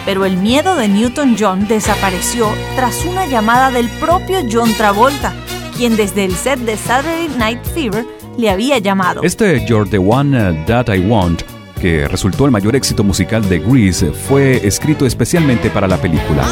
[0.08, 5.36] Pero el miedo de Newton-John desapareció tras una llamada del propio John Travolta,
[5.78, 8.04] quien desde el set de Saturday Night Fever
[8.40, 9.22] le había llamado.
[9.22, 11.44] Este You're the One uh, That I Want,
[11.80, 16.44] que resultó el mayor éxito musical de Grease, fue escrito especialmente para la película.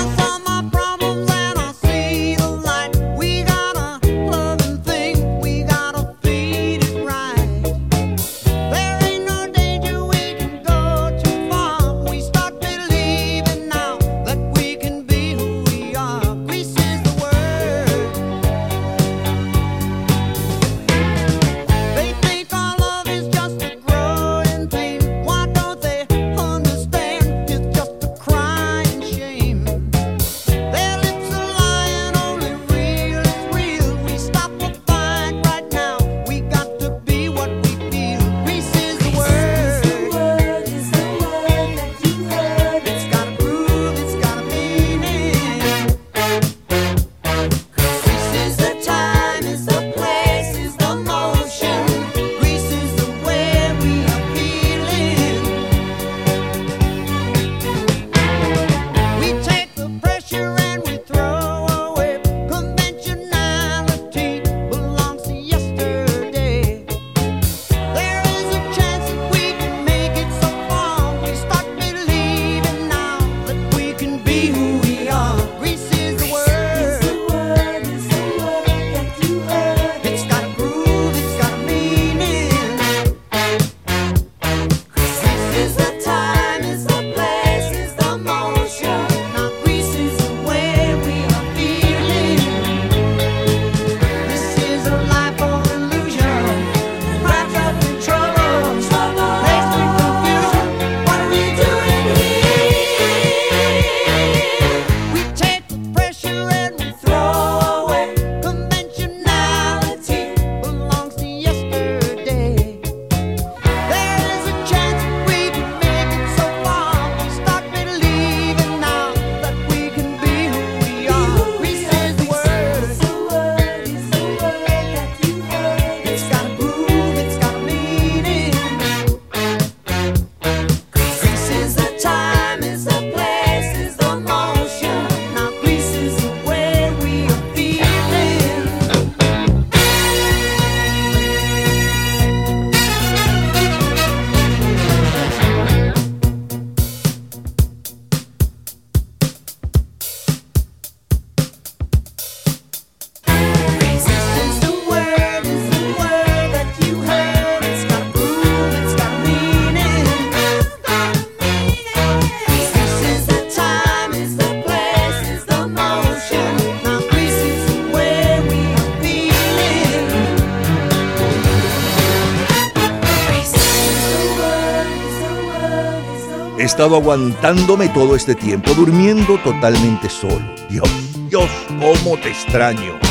[176.79, 180.39] Estado aguantándome todo este tiempo, durmiendo totalmente solo.
[180.69, 180.89] Dios,
[181.29, 183.08] Dios, cómo te extraño.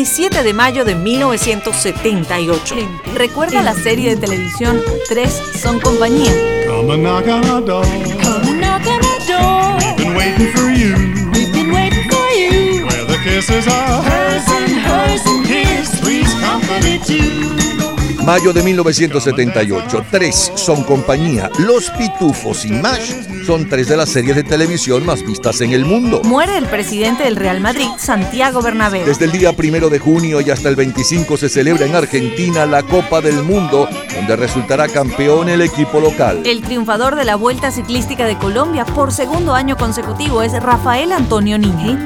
[0.00, 2.74] 27 de mayo de 1978.
[3.16, 6.32] ¿Recuerda la serie de televisión Tres son compañía?
[6.66, 7.84] Come and knock on our door.
[8.22, 9.76] Come and knock on our door.
[9.78, 10.94] We've been waiting for you.
[11.34, 12.86] We've been waiting for you.
[12.86, 15.90] Where the kisses are Hers and hers and his.
[16.00, 18.24] Three's company too.
[18.24, 20.06] Mayo de 1978.
[20.10, 21.50] Tres son compañía.
[21.58, 23.12] Los Pitufos y Mash
[23.50, 26.20] son tres de las series de televisión más vistas en el mundo.
[26.22, 29.04] Muere el presidente del Real Madrid, Santiago Bernabéu.
[29.04, 32.84] Desde el día primero de junio y hasta el 25 se celebra en Argentina la
[32.84, 36.42] Copa del Mundo, donde resultará campeón el equipo local.
[36.46, 41.58] El triunfador de la Vuelta Ciclística de Colombia por segundo año consecutivo es Rafael Antonio
[41.58, 41.98] Niño.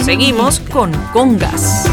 [0.00, 1.88] Seguimos con Congas.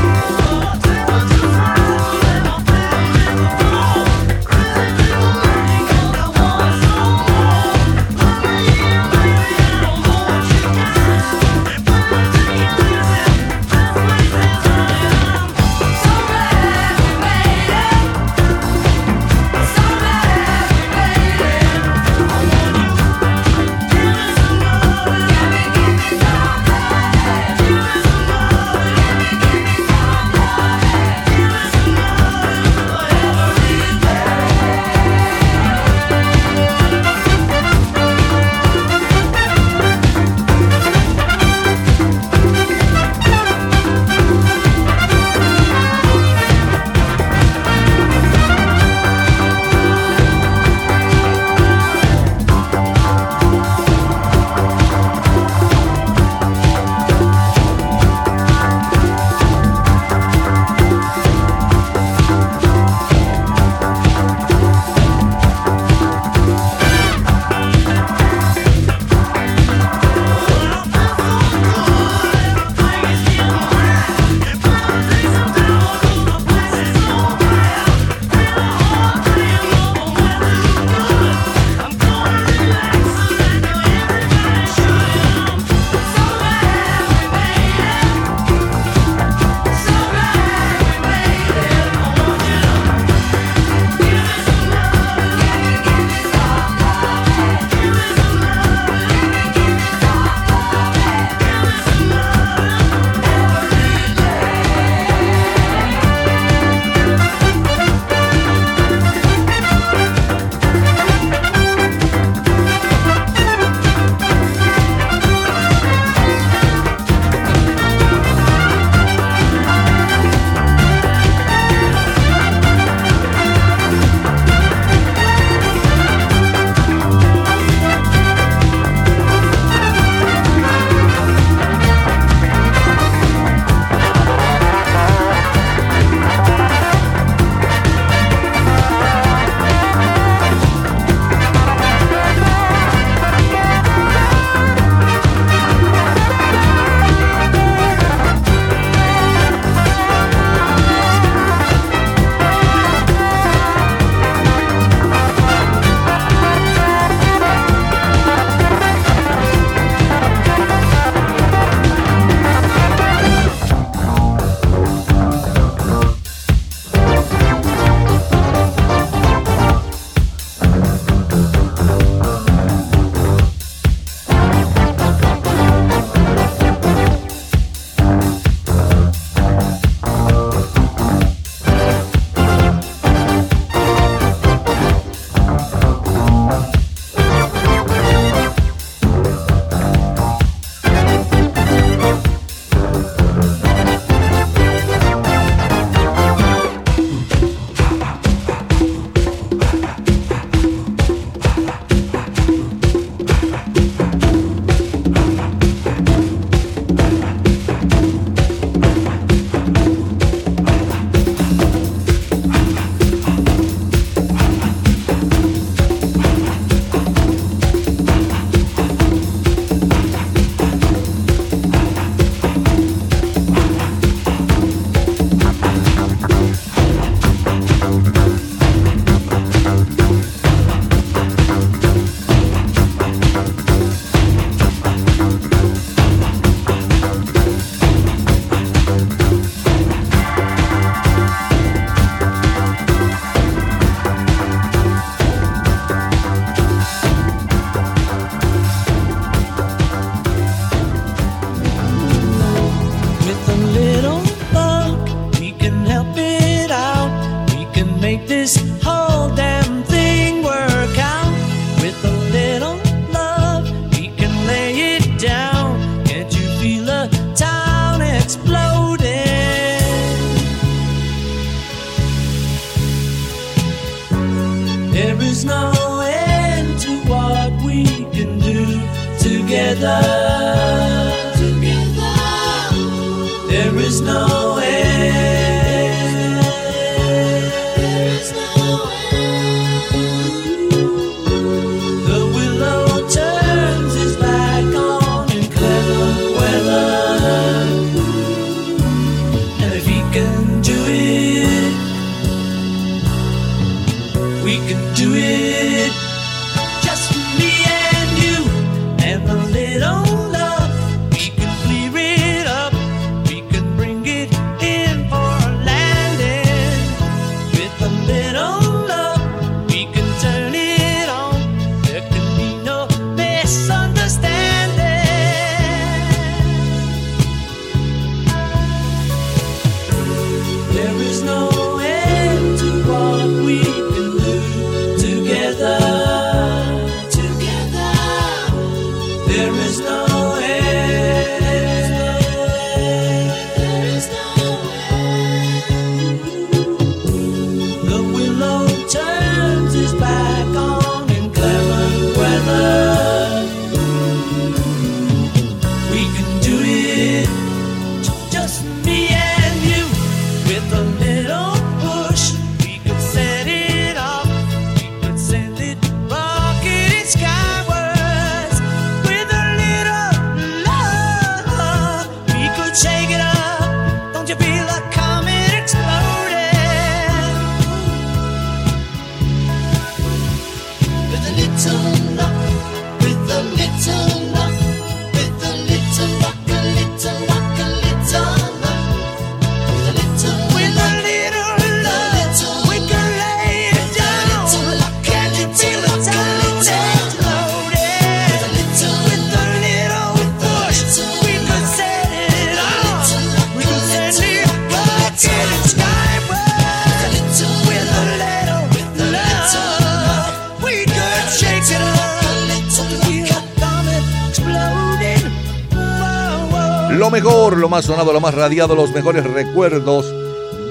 [417.82, 420.14] Sonado, lo más radiado, los mejores recuerdos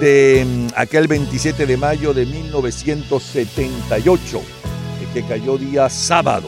[0.00, 4.42] de mm, aquel 27 de mayo de 1978, eh,
[5.12, 6.46] que cayó día sábado.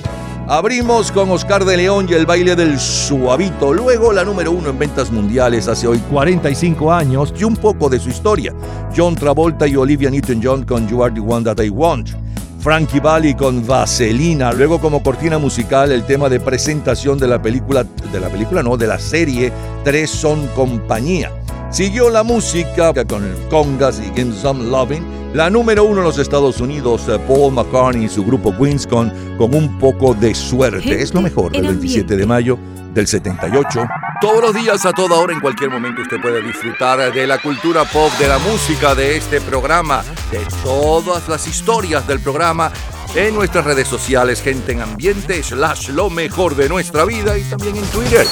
[0.49, 3.73] Abrimos con Oscar de León y el baile del suavito.
[3.73, 8.01] Luego la número uno en ventas mundiales hace hoy 45 años y un poco de
[8.01, 8.53] su historia.
[8.95, 12.11] John Travolta y Olivia Newton-John con You Are the One That I Want.
[12.59, 14.53] Frankie Valli con Vaselina.
[14.53, 18.77] Luego como cortina musical el tema de presentación de la película, de la película no,
[18.77, 19.53] de la serie
[19.85, 21.33] Tres son compañía.
[21.71, 25.33] Siguió la música con el Congas y Give Some Loving.
[25.35, 29.11] La número uno en los Estados Unidos, eh, Paul McCartney y su grupo Queens con,
[29.39, 31.03] con un poco de suerte.
[31.03, 32.59] Es lo mejor del 27 de mayo
[32.95, 33.89] del 78.
[34.21, 37.85] Todos los días, a toda hora, en cualquier momento, usted puede disfrutar de la cultura
[37.85, 42.71] pop, de la música, de este programa, de todas las historias del programa
[43.17, 47.77] en nuestras redes sociales, gente en ambiente, slash lo mejor de nuestra vida y también
[47.77, 48.27] en Twitter.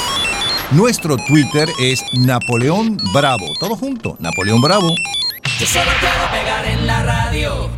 [0.72, 3.44] Nuestro Twitter es Napoleón Bravo.
[3.59, 4.94] Todo junto, Napoleón Bravo.
[5.59, 7.70] Yo solo quiero pegar en la radio.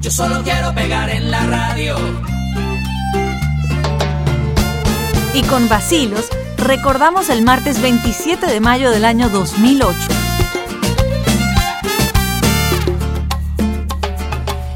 [0.00, 1.96] Yo solo quiero pegar en la radio.
[5.34, 10.27] Y con vacilos, recordamos el martes 27 de mayo del año 2008.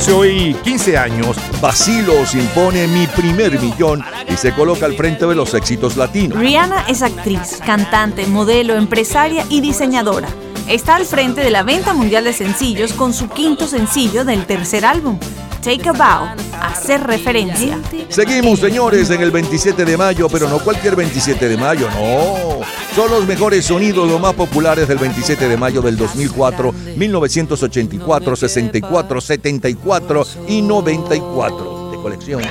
[0.00, 5.34] Hace hoy 15 años, Basilos impone mi primer millón y se coloca al frente de
[5.34, 6.38] los éxitos latinos.
[6.38, 10.28] Rihanna es actriz, cantante, modelo, empresaria y diseñadora.
[10.68, 14.86] Está al frente de la venta mundial de sencillos con su quinto sencillo del tercer
[14.86, 15.18] álbum,
[15.62, 16.28] Take a Bow,
[16.62, 17.78] hacer referencia.
[18.08, 22.49] Seguimos, señores, en el 27 de mayo, pero no cualquier 27 de mayo, no.
[22.94, 29.20] Son los mejores sonidos, los más populares del 27 de mayo del 2004, 1984, 64,
[29.20, 32.42] 74 y 94 de colección.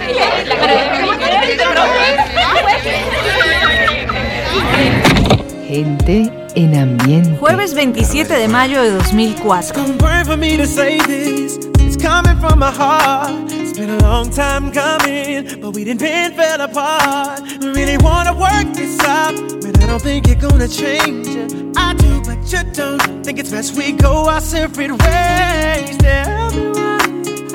[5.67, 7.37] Gente en ambiente.
[7.37, 9.97] Jueves 27 de mayo de 2004.
[9.97, 11.59] Pray for me to say this.
[11.79, 13.31] It's coming from my heart.
[13.51, 17.41] It's been a long time coming, but we didn't been fell apart.
[17.61, 19.35] We really wanna work this out,
[19.89, 21.51] don't think you're gonna change it.
[21.75, 23.25] I do, but you don't.
[23.25, 25.97] Think it's best we go our separate ways.
[25.97, 26.99] Tell me why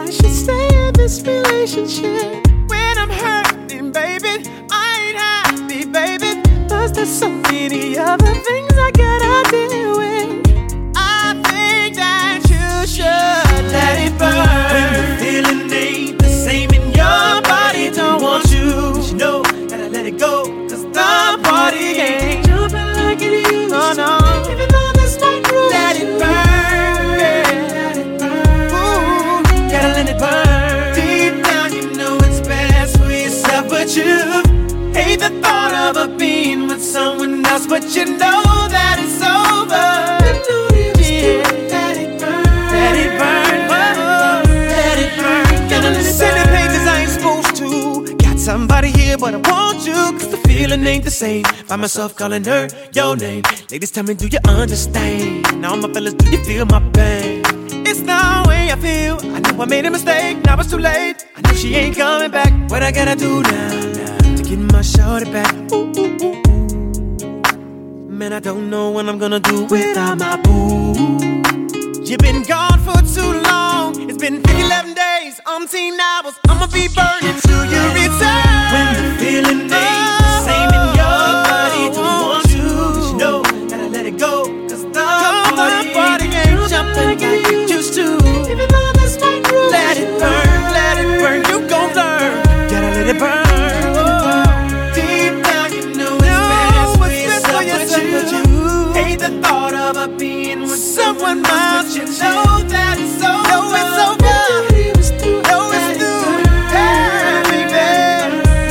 [0.01, 4.51] I should stay in this relationship when I'm hurting, baby.
[4.69, 6.43] I ain't happy, baby.
[6.69, 10.93] Cause there's so many other things I gotta deal with.
[10.97, 14.54] I think that you should let it burn.
[48.45, 50.01] Somebody here, but I want you.
[50.19, 51.45] Cause the feeling ain't the same.
[51.69, 53.43] Find myself calling her your name.
[53.71, 55.61] Ladies, tell me, do you understand?
[55.61, 57.43] Now, my fellas, do you feel my pain?
[57.89, 59.17] It's the way I feel.
[59.37, 61.27] I know I made a mistake, now it's too late.
[61.37, 62.53] I know she ain't coming back.
[62.71, 65.53] What I gotta do now, now to get my shorty back?
[65.73, 66.44] Ooh, ooh, ooh.
[68.15, 71.43] Man, I don't know what I'm gonna do without my boo.
[72.05, 74.09] You've been gone for too long.
[74.09, 76.35] It's been 11 days, umpteen hours.
[76.49, 78.44] I'ma be burning till you return.
[101.25, 101.97] Someone else.
[101.97, 103.49] You know that it's over.
[103.49, 104.41] Know it's over.
[105.49, 106.25] Know it's through.
[106.75, 107.89] Hey, baby.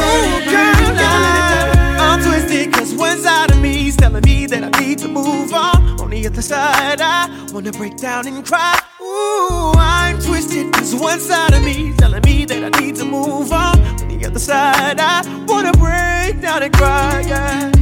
[0.02, 4.70] Ooh, girl, now I'm twisted 'cause one side of me is telling me that I
[4.80, 6.00] need to move on.
[6.00, 8.78] On the other side, I wanna break down and cry.
[9.02, 13.06] Ooh, I'm twisted 'cause one side of me is telling me that I need to
[13.06, 13.80] move on.
[14.02, 17.24] On the other side, I wanna break down and cry.
[17.28, 17.73] Yeah.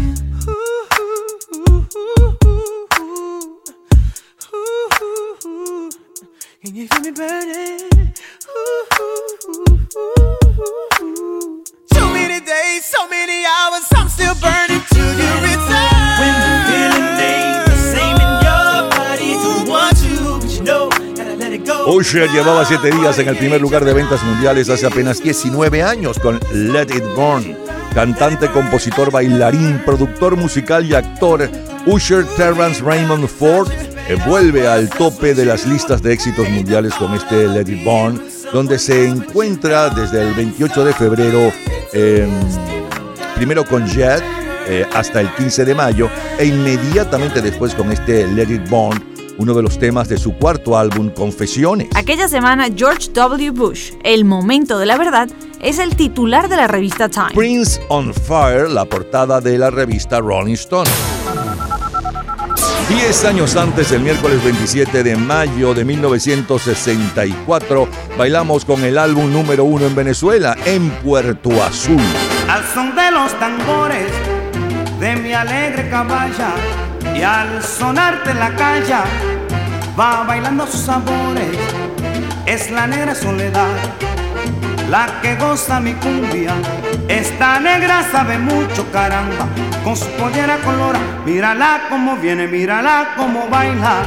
[6.81, 8.13] You feel me burning?
[8.49, 11.63] Ooh, ooh, ooh, ooh, ooh.
[11.93, 15.93] So many days, so many hours, I'm still burning till you return.
[16.21, 20.89] When the feeling ain't the same in your body, don't want to, but you know,
[21.15, 21.85] gotta let it go.
[21.85, 26.17] Usher llevaba siete días en el primer lugar de ventas mundiales hace apenas 19 años
[26.17, 27.55] con Let It Burn.
[27.93, 31.47] Cantante, compositor, bailarín, productor musical y actor,
[31.85, 33.69] Usher Terrence Raymond Ford
[34.15, 38.21] vuelve al tope de las listas de éxitos mundiales con este Let It Burn,
[38.53, 41.51] donde se encuentra desde el 28 de febrero,
[41.93, 42.27] eh,
[43.35, 44.23] primero con Jet,
[44.67, 49.03] eh, hasta el 15 de mayo, e inmediatamente después con este Let It Burn,
[49.37, 51.87] uno de los temas de su cuarto álbum, Confesiones.
[51.95, 53.51] Aquella semana, George W.
[53.51, 55.29] Bush, El Momento de la Verdad,
[55.61, 57.31] es el titular de la revista Time.
[57.33, 60.89] Prince on Fire, la portada de la revista Rolling Stone.
[62.95, 67.87] Diez años antes, el miércoles 27 de mayo de 1964,
[68.17, 72.01] bailamos con el álbum número uno en Venezuela, en Puerto Azul.
[72.49, 74.11] Al son de los tambores
[74.99, 76.49] de mi alegre caballa
[77.15, 79.05] y al sonarte la calla
[79.97, 81.57] va bailando sus sabores.
[82.45, 83.69] Es la negra soledad
[84.89, 86.53] la que goza mi cumbia.
[87.07, 89.47] Esta negra sabe mucho, caramba,
[89.83, 90.99] con su pollera colora.
[91.25, 94.03] Mírala como viene, mírala como baila.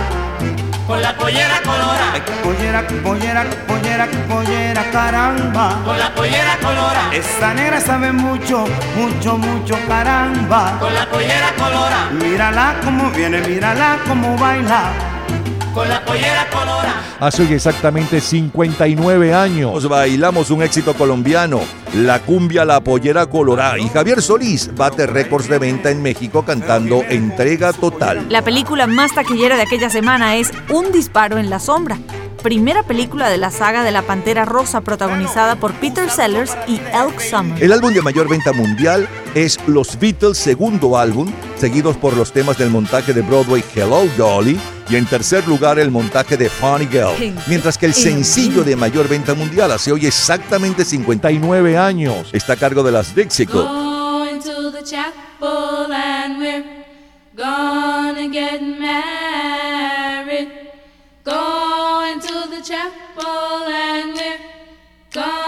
[0.87, 5.81] Con la pollera colora, Ay, pollera, pollera, pollera, pollera, caramba.
[5.83, 10.77] con la pollera colora, Esta negra sabe mucho, mucho, mucho, caramba.
[10.79, 14.91] con la pollera colora, Mírala como viene, mírala como baila.
[15.75, 17.03] Con la pollera colora.
[17.21, 21.61] Hace exactamente 59 años bailamos un éxito colombiano,
[21.95, 27.03] la cumbia La Pollera Colorada, y Javier Solís bate récords de venta en México cantando
[27.09, 28.25] Entrega Total.
[28.29, 31.99] La película más taquillera de aquella semana es Un disparo en la sombra,
[32.43, 37.19] primera película de la saga de la Pantera Rosa protagonizada por Peter Sellers y Elk
[37.19, 37.63] Summer.
[37.63, 42.59] El álbum de mayor venta mundial es Los Beatles segundo álbum, seguidos por los temas
[42.59, 47.15] del montaje de Broadway Hello Dolly y en tercer lugar el montaje de Funny Girl,
[47.47, 52.29] mientras que el sencillo de mayor venta mundial hace hoy exactamente 59 años.
[52.33, 53.47] Está a cargo de las Dixie.
[53.47, 54.83] Going to the
[62.61, 65.44] chapel and we're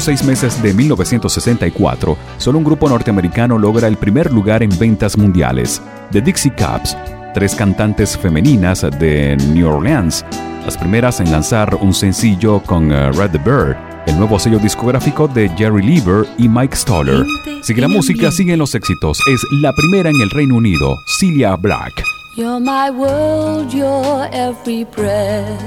[0.00, 5.18] primeros seis meses de 1964, solo un grupo norteamericano logra el primer lugar en ventas
[5.18, 6.96] mundiales, The Dixie Cups,
[7.34, 10.24] tres cantantes femeninas de New Orleans,
[10.64, 15.28] las primeras en lanzar un sencillo con eh, Red the Bird, el nuevo sello discográfico
[15.28, 17.24] de Jerry Lieber y Mike Stoller.
[17.62, 19.18] Sigue la música, siguen los éxitos.
[19.28, 22.02] Es la primera en el Reino Unido, Celia Black.
[22.36, 25.60] You're my world, you're every breath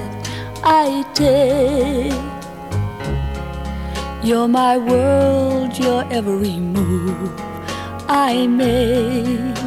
[0.64, 2.33] I take.
[4.24, 7.34] You're my world, you're every move
[8.08, 9.58] I make.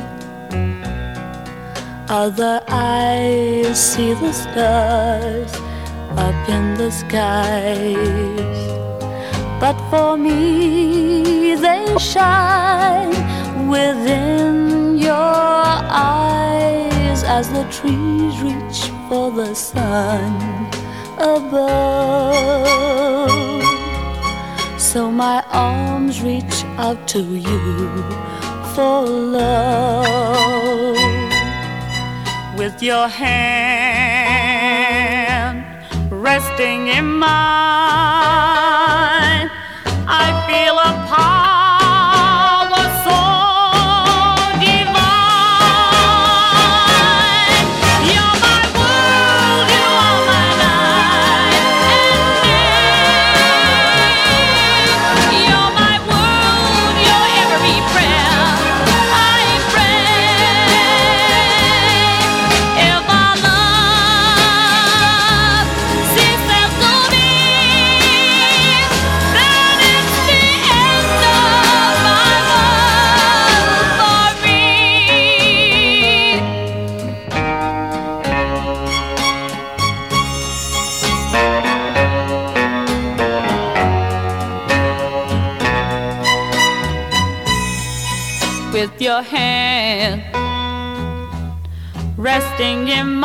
[2.08, 5.54] Other eyes see the stars
[6.16, 8.58] up in the skies.
[9.60, 13.10] But for me, they shine
[13.68, 20.70] within your eyes as the trees reach for the sun
[21.18, 22.16] above.
[24.96, 27.90] So my arms reach out to you
[28.74, 30.96] for love.
[32.56, 33.36] With your hand
[36.10, 37.28] resting in mine,
[40.08, 41.35] I feel a power
[92.58, 93.20] resting in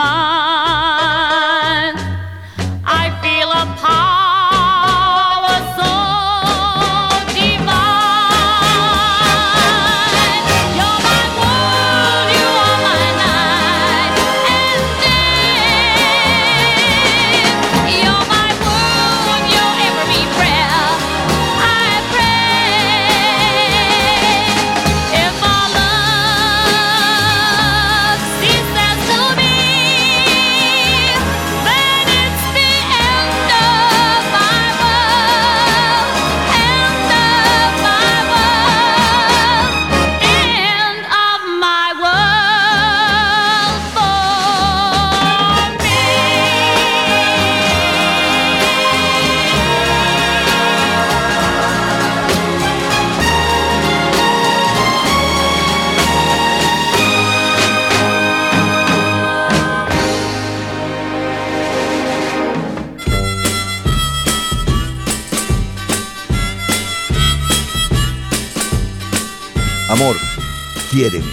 [70.91, 71.31] quiéreme.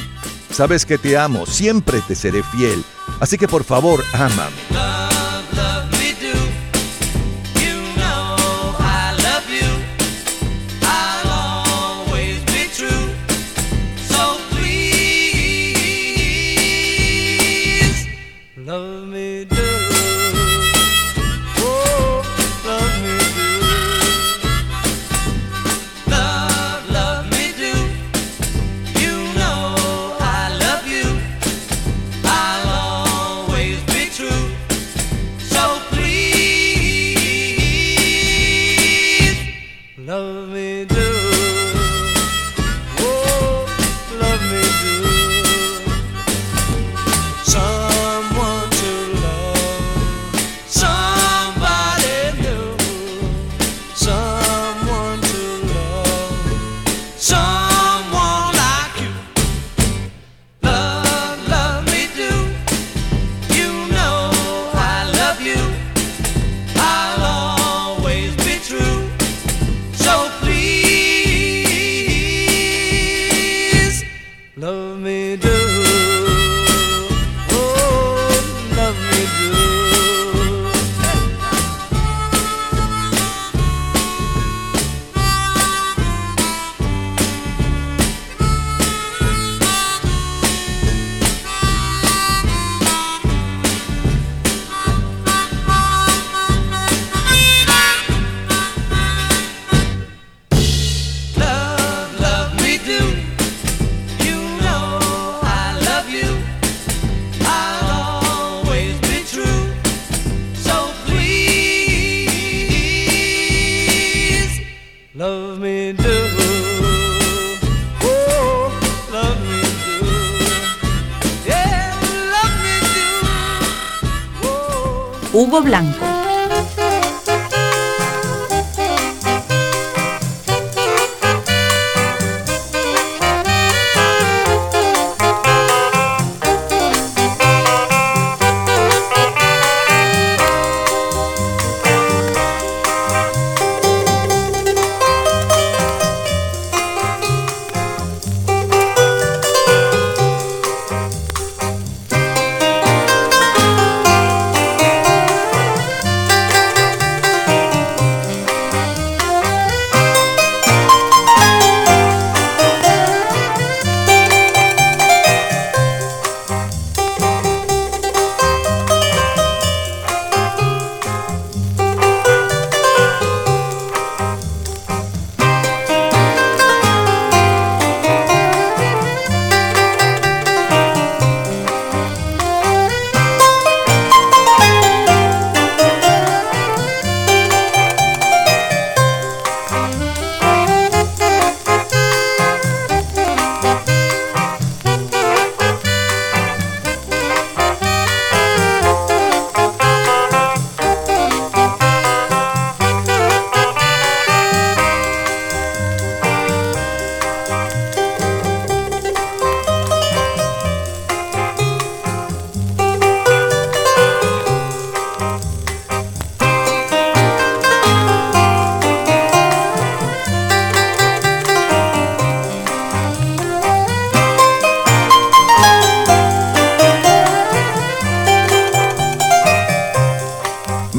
[0.50, 2.84] Sabes que te amo, siempre te seré fiel.
[3.20, 4.67] Así que por favor, ámame.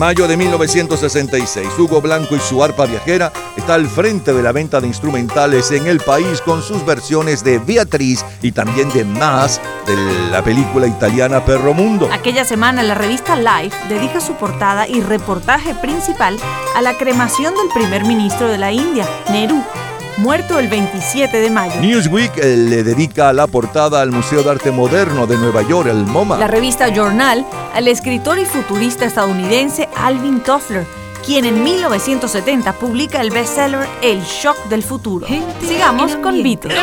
[0.09, 4.81] Mayo de 1966, Hugo Blanco y su arpa viajera está al frente de la venta
[4.81, 9.95] de instrumentales en el país con sus versiones de Beatriz y también de Más de
[10.31, 12.09] la película italiana Perro Mundo.
[12.11, 16.39] Aquella semana la revista Life dedica su portada y reportaje principal
[16.75, 19.63] a la cremación del primer ministro de la India, Nehru,
[20.19, 21.79] muerto el 27 de mayo.
[21.81, 26.05] Newsweek eh, le dedica la portada al Museo de Arte Moderno de Nueva York, el
[26.05, 26.37] MoMA.
[26.37, 30.85] La revista Journal al escritor y futurista estadounidense Alvin Toffler,
[31.25, 35.25] quien en 1970 publica el bestseller El Shock del Futuro.
[35.65, 36.77] Sigamos con Beatles.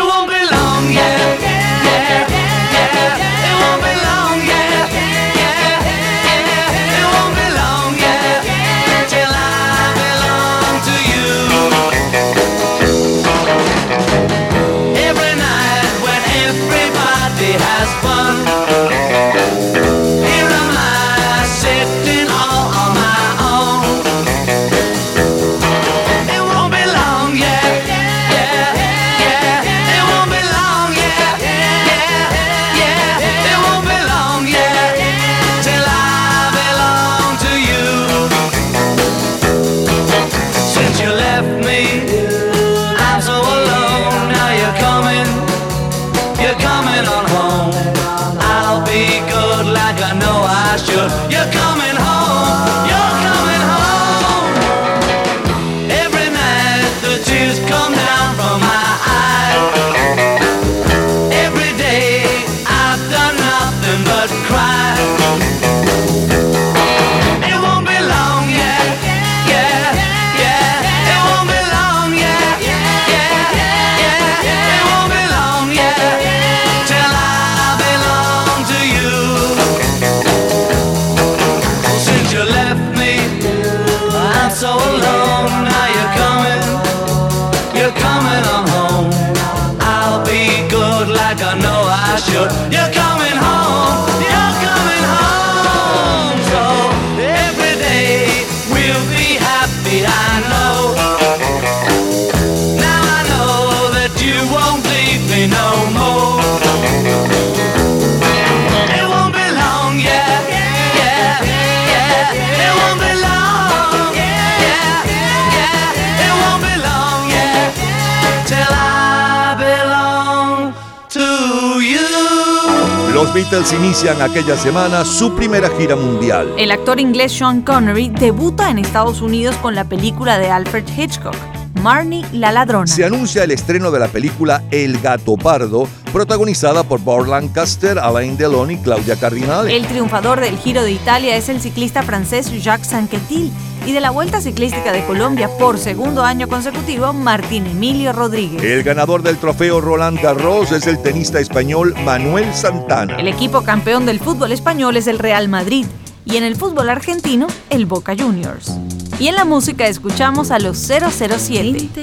[123.97, 126.53] Inician aquella semana su primera gira mundial.
[126.59, 131.35] El actor inglés Sean Connery debuta en Estados Unidos con la película de Alfred Hitchcock,
[131.83, 132.87] Marnie la ladrona.
[132.87, 138.37] Se anuncia el estreno de la película El Gato Pardo, protagonizada por Burt Lancaster, Alain
[138.37, 139.75] Delon y Claudia Cardinale.
[139.75, 143.51] El triunfador del Giro de Italia es el ciclista francés Jacques Sanquetil
[143.87, 148.63] y de la Vuelta Ciclística de Colombia por segundo año consecutivo Martín Emilio Rodríguez.
[148.63, 153.17] El ganador del trofeo Roland Garros es el tenista español Manuel Santana.
[153.17, 155.87] El equipo campeón del fútbol español es el Real Madrid
[156.25, 158.73] y en el fútbol argentino, el Boca Juniors.
[159.21, 162.01] Y en la música escuchamos a los 007.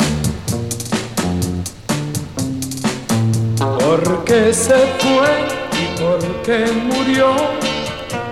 [3.58, 7.36] Porque se fue y porque murió,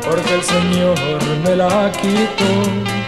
[0.09, 0.97] porque el Señor
[1.43, 3.00] me la quitó.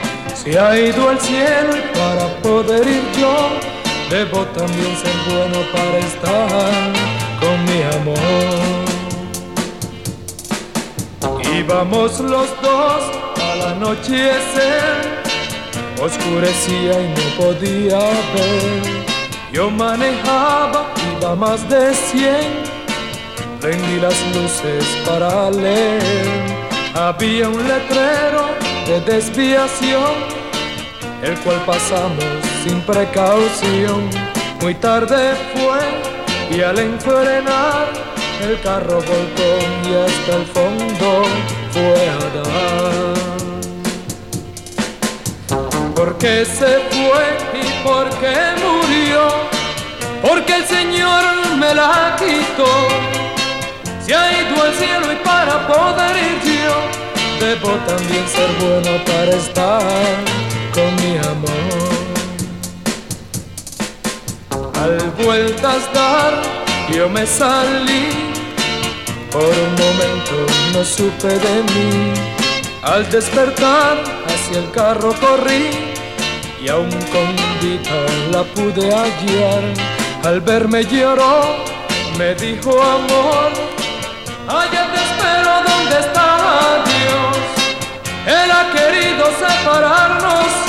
[0.44, 3.50] Se ha ido al cielo y para poder ir yo,
[4.10, 6.92] debo también ser bueno para estar
[7.40, 8.84] con mi amor.
[11.58, 13.04] Íbamos los dos
[13.42, 15.24] al anochecer,
[16.02, 18.82] oscurecía y no podía ver.
[19.54, 22.36] Yo manejaba, iba más de 100,
[23.62, 26.02] prendí las luces para leer.
[26.96, 28.50] Había un letrero
[28.88, 30.33] de desviación,
[31.24, 32.24] el cual pasamos
[32.64, 34.10] sin precaución.
[34.62, 37.88] Muy tarde fue y al enfrenar
[38.42, 39.52] el carro volcó
[39.86, 41.24] y hasta el fondo
[41.72, 43.14] fue a dar.
[45.96, 47.24] ¿Por qué se fue
[47.54, 49.28] y por qué murió?
[50.22, 51.24] Porque el Señor
[51.58, 52.72] me la quitó.
[54.06, 56.76] Se ha ido al cielo y para poder ir yo,
[57.46, 60.43] debo también ser bueno para estar
[60.74, 62.04] con mi amor.
[64.82, 66.34] Al vueltas dar,
[66.92, 68.10] yo me salí.
[69.32, 70.36] Por un momento
[70.74, 72.14] no supe de mí.
[72.84, 73.98] Al despertar
[74.28, 75.70] hacia el carro corrí
[76.62, 77.30] y aún con
[77.62, 78.00] vida
[78.32, 79.64] la pude hallar.
[80.24, 81.58] Al verme lloró,
[82.18, 83.52] me dijo amor,
[84.48, 87.38] allá te espero donde está Dios.
[88.26, 90.63] Él ha querido separarnos.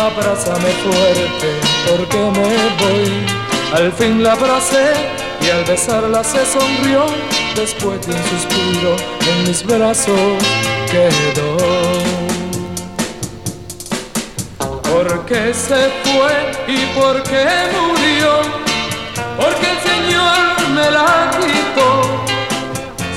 [0.00, 2.48] Abrázame fuerte porque me
[2.80, 3.26] voy.
[3.74, 4.94] Al fin la abracé
[5.42, 7.04] y al besarla se sonrió.
[7.54, 8.96] Después de un suspiro
[9.30, 10.42] en mis brazos
[10.90, 11.56] quedó.
[14.90, 16.34] ¿Por qué se fue
[16.66, 17.46] y por qué
[17.76, 18.40] murió?
[19.36, 21.90] Porque el Señor me la quitó.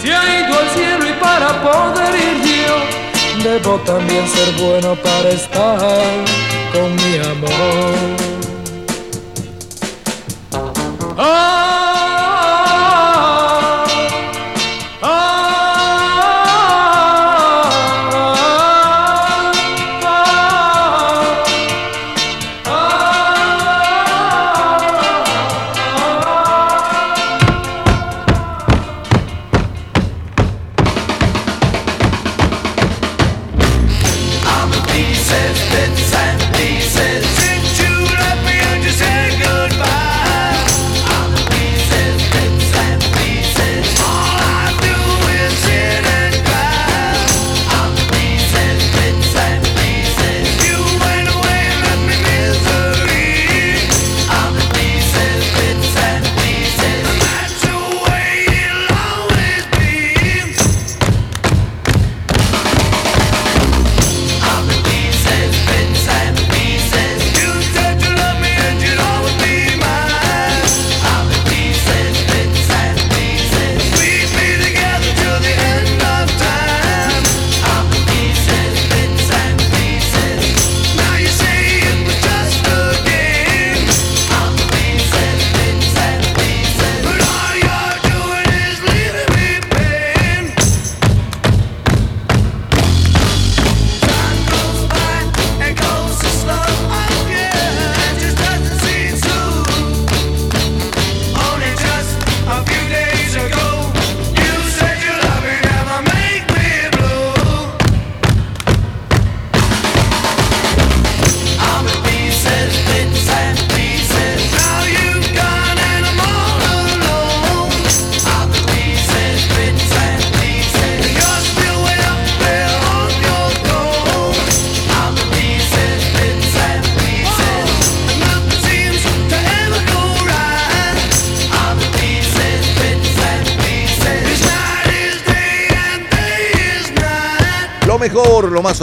[0.02, 5.30] Se ha ido al cielo y para poder ir yo, debo también ser bueno para
[5.30, 6.44] estar
[6.74, 7.94] con mi amor.
[11.18, 12.13] Ah,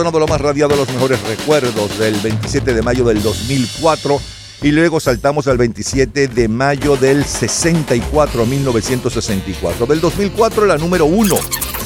[0.01, 4.19] sonado, lo más radiado, los mejores recuerdos del 27 de mayo del 2004
[4.63, 9.85] y luego saltamos al 27 de mayo del 64, 1964.
[9.85, 11.37] Del 2004 la número uno,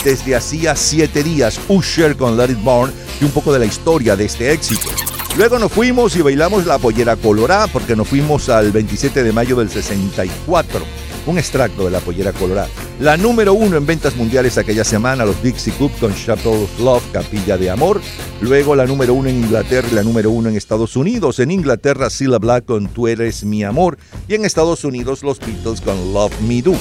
[0.05, 4.15] desde hacía siete días, Usher con Let It Burn y un poco de la historia
[4.15, 4.89] de este éxito.
[5.36, 9.57] Luego nos fuimos y bailamos la pollera colorada porque nos fuimos al 27 de mayo
[9.57, 11.04] del 64.
[11.27, 12.69] Un extracto de la pollera colorada.
[13.01, 17.03] La número uno en ventas mundiales aquella semana, los Dixie Cup con Chapel of Love,
[17.13, 18.01] Capilla de Amor.
[18.43, 21.39] Luego la número uno en Inglaterra y la número uno en Estados Unidos.
[21.39, 23.97] En Inglaterra, Cilla Black con Tú eres mi amor.
[24.29, 26.75] Y en Estados Unidos, los Beatles con Love Me Do.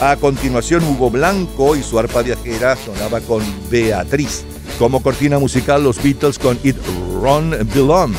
[0.00, 4.44] A continuación, Hugo Blanco y su arpa viajera sonaba con Beatriz.
[4.78, 6.76] Como cortina musical, los Beatles con It
[7.20, 8.14] Run Belong.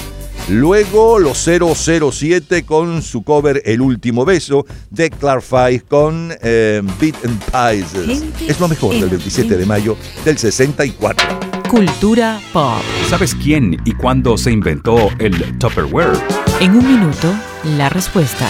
[0.49, 7.41] Luego los 007 con su cover El último beso de Clarify con eh, Beat and
[7.45, 8.23] Pies.
[8.47, 9.95] Es lo mejor del 27 de mayo
[10.25, 11.39] del 64.
[11.69, 12.81] Cultura pop.
[13.09, 16.19] ¿Sabes quién y cuándo se inventó el Tupperware?
[16.59, 17.33] En un minuto,
[17.77, 18.49] la respuesta.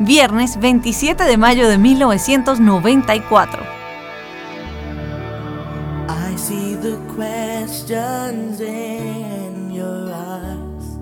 [0.00, 3.62] Viernes 27 de mayo de 1994.
[6.08, 10.98] I see the questions in your eyes.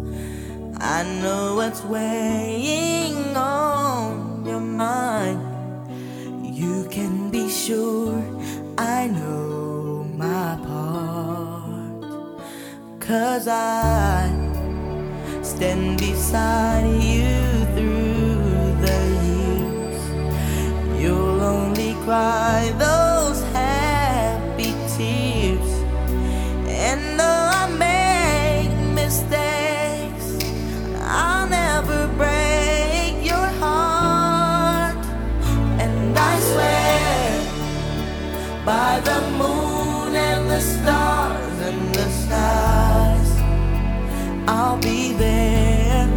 [0.81, 5.41] I know what's weighing on your mind.
[6.43, 8.23] You can be sure
[8.79, 11.46] I know my part.
[13.07, 14.29] Cause I
[15.41, 20.01] stand beside you through the years.
[21.01, 25.71] You'll only cry those happy tears.
[26.67, 30.27] And though I make mistakes,
[31.03, 34.97] I'll never break your heart.
[35.79, 37.41] And I swear
[38.65, 42.86] by the moon and the stars and the skies,
[44.49, 46.09] I'll be there.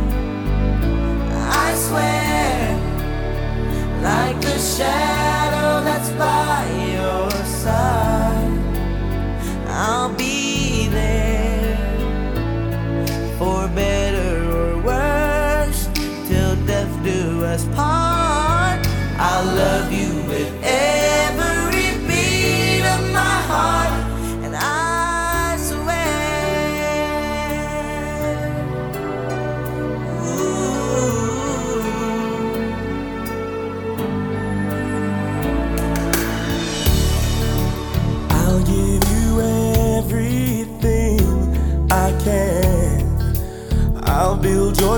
[1.61, 2.77] I swear
[4.03, 8.59] like shadow that's by your side.
[9.67, 10.38] I'll be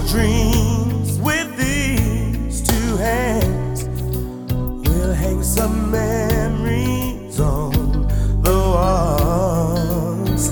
[0.07, 3.85] dreams with these two hands.
[4.53, 8.07] We'll hang some memories on
[8.41, 10.51] the walls.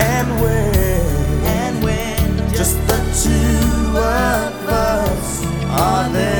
[0.00, 6.37] And when, and when just the two of us are there,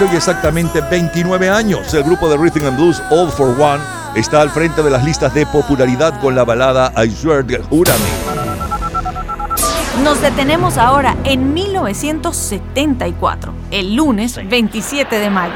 [0.00, 3.84] Hace hoy exactamente 29 años, el grupo de Rhythm and Blues All for One
[4.16, 7.98] está al frente de las listas de popularidad con la balada I Swear to Júrame.
[10.02, 15.52] Nos detenemos ahora en 1974, el lunes 27 de mayo.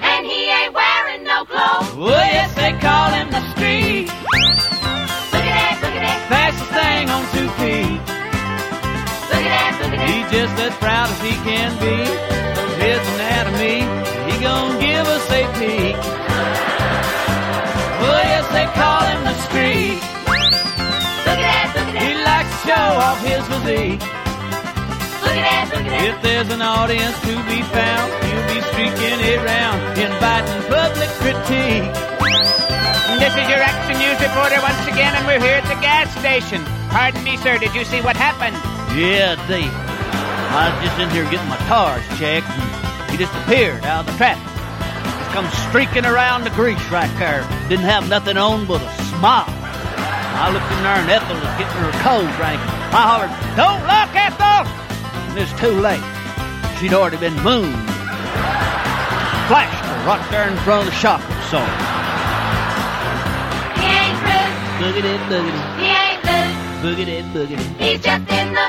[0.00, 1.92] And he ain't wearing no clothes.
[1.94, 4.10] Oh yes, they call him the street.
[10.38, 13.82] Just as proud as he can be of his anatomy.
[14.30, 15.98] He gon' give us a peek.
[18.06, 19.98] Oh yes, they call him the street.
[21.26, 22.06] Look at that, look at that.
[22.06, 23.98] He likes to show off his physique.
[25.26, 26.06] look at that, look at that.
[26.06, 31.90] If there's an audience to be found, he'll be streaking it around, inviting public critique.
[33.18, 36.62] This is your Action News reporter once again, and we're here at the gas station.
[36.94, 38.54] Pardon me, sir, did you see what happened?
[38.94, 39.87] Yeah, Dave.
[40.58, 44.06] I was just in here getting my tires checked, and he just appeared out of
[44.10, 44.42] the traffic.
[44.42, 47.46] Just come streaking around the grease right there.
[47.68, 49.46] Didn't have nothing on but a smile.
[49.46, 52.58] I looked in there, and Ethel was getting her cold drink.
[52.90, 54.66] I hollered, "Don't look, Ethel!"
[55.30, 56.02] And it's too late.
[56.78, 57.78] She'd already been mooned.
[59.46, 61.70] Flashed her right there in front of the shop absorber.
[63.78, 66.58] He ain't rude, Boogity, boogity, he ain't loose.
[66.82, 67.66] boogity, boogity.
[67.78, 68.67] He's just in the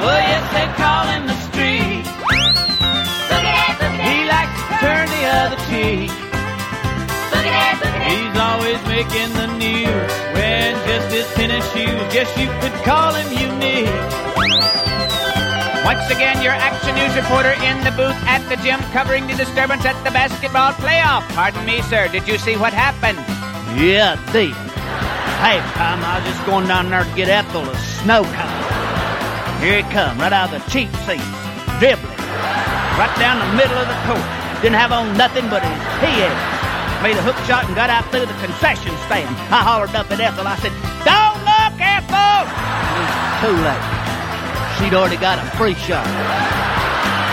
[0.00, 0.08] news.
[0.08, 2.04] Oh, yes, they call him the street.
[3.28, 6.10] Look at that, look He likes to turn the other cheek.
[7.30, 7.94] look at that, look.
[8.08, 12.00] He's always making the news, wearing just his tennis shoes.
[12.12, 13.88] Guess you could call him unique.
[15.84, 19.84] Once again, your Action News reporter in the booth at the gym covering the disturbance
[19.86, 21.22] at the basketball playoff.
[21.34, 23.18] Pardon me, sir, did you see what happened?
[23.80, 24.54] Yeah, deep.
[25.40, 28.49] Hey, Tom, I was just going down there to get Ethel a snow cone.
[29.60, 31.20] Here he come, right out of the cheap seats,
[31.76, 32.16] dribbling,
[32.96, 34.24] right down the middle of the court.
[34.64, 36.32] Didn't have on nothing but his head.
[37.04, 39.28] Made a hook shot and got out through the concession stand.
[39.52, 40.48] I hollered up at Ethel.
[40.48, 40.72] I said,
[41.04, 43.12] "Don't look, Ethel!" It was
[43.44, 43.84] too late.
[44.80, 46.08] She'd already got a free shot.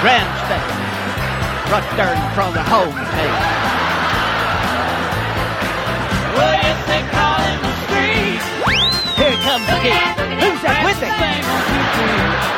[0.03, 0.67] Grandstand,
[1.71, 3.39] right there in front of the home table.
[6.35, 8.43] Well, yes, they call him the street.
[9.15, 10.26] Here he comes again.
[10.41, 11.13] Who's that with him?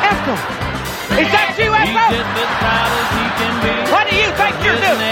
[0.04, 0.38] Ethel.
[1.20, 1.70] Is that you,
[3.60, 3.74] be.
[3.90, 5.10] What do you think you're doing?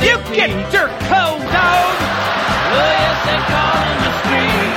[0.00, 1.94] You get your cold dog!
[2.72, 4.74] Well, yes, they call him the street.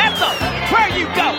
[0.00, 0.32] Ethel,
[0.72, 1.30] where you go?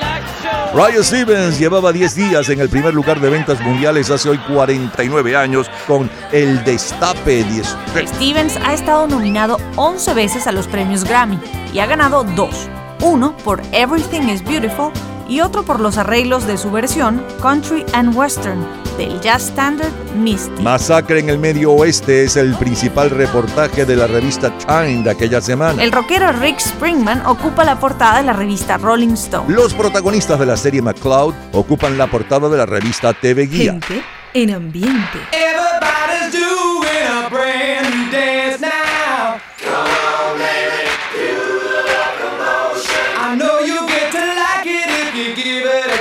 [0.74, 5.36] Ryan Stevens llevaba 10 días en el primer lugar de ventas mundiales hace hoy 49
[5.36, 7.76] años con El Destape 10.
[8.06, 11.40] Stevens ha estado nominado 11 veces a los premios Grammy
[11.74, 12.70] y ha ganado dos.
[13.02, 14.92] Uno por Everything is Beautiful
[15.28, 18.64] y otro por los arreglos de su versión Country and Western
[18.96, 20.62] del jazz standard Misty.
[20.62, 25.42] Masacre en el Medio Oeste es el principal reportaje de la revista Time de aquella
[25.42, 25.82] semana.
[25.82, 29.52] El rockero Rick Springman ocupa la portada de la revista Rolling Stone.
[29.52, 33.72] Los protagonistas de la serie McCloud ocupan la portada de la revista TV Guía.
[33.72, 35.20] Gente en ambiente.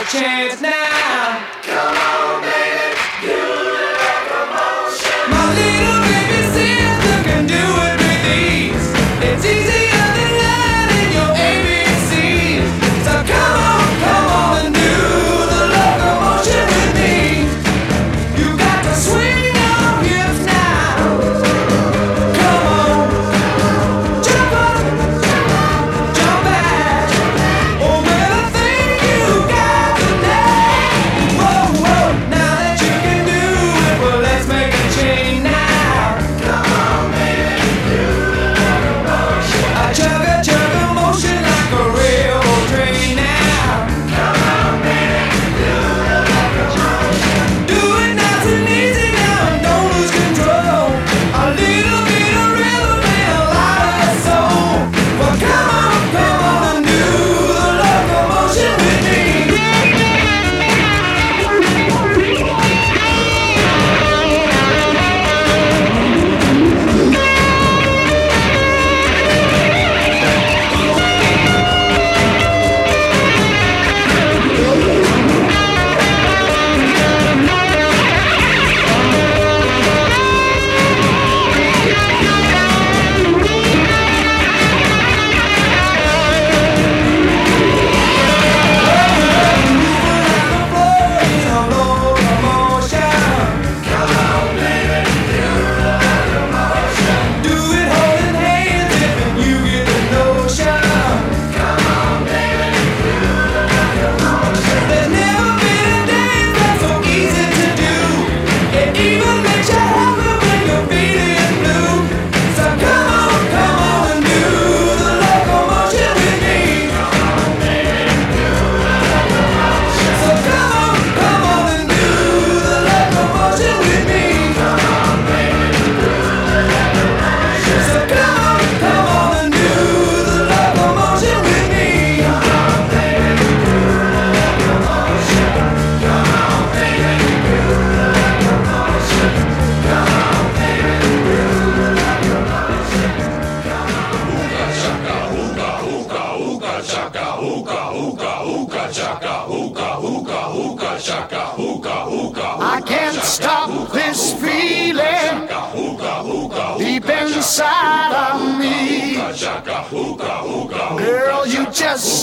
[0.05, 1.80] Chance now.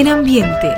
[0.00, 0.68] en ambiente.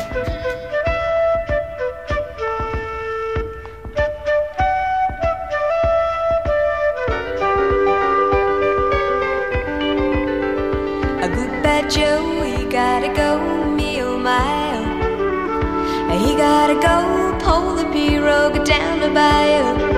[11.23, 11.53] A good
[11.89, 13.39] Joe, he gotta go,
[13.77, 14.41] me oh my
[14.75, 16.19] oh.
[16.19, 19.93] He gotta go, pull the pirogue down the bayou.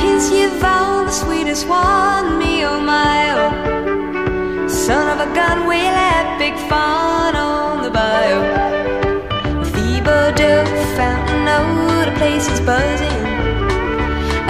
[0.00, 4.68] Here's Yvonne, the sweetest one, me oh my oh.
[4.68, 7.67] Son of a gun, we'll big fun oh.
[8.26, 9.68] On the.
[9.70, 10.64] Thibodeau,
[10.96, 13.22] Fountain Road, the place is buzzing.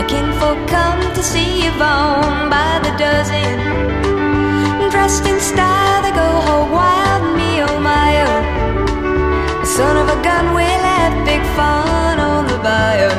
[0.00, 3.58] A kinfolk come to see Yvonne by the dozen.
[4.90, 9.64] Dressed in style, they go hog wild, me oh my oh.
[9.64, 13.10] Son of a gun, we'll have big fun on the bayou.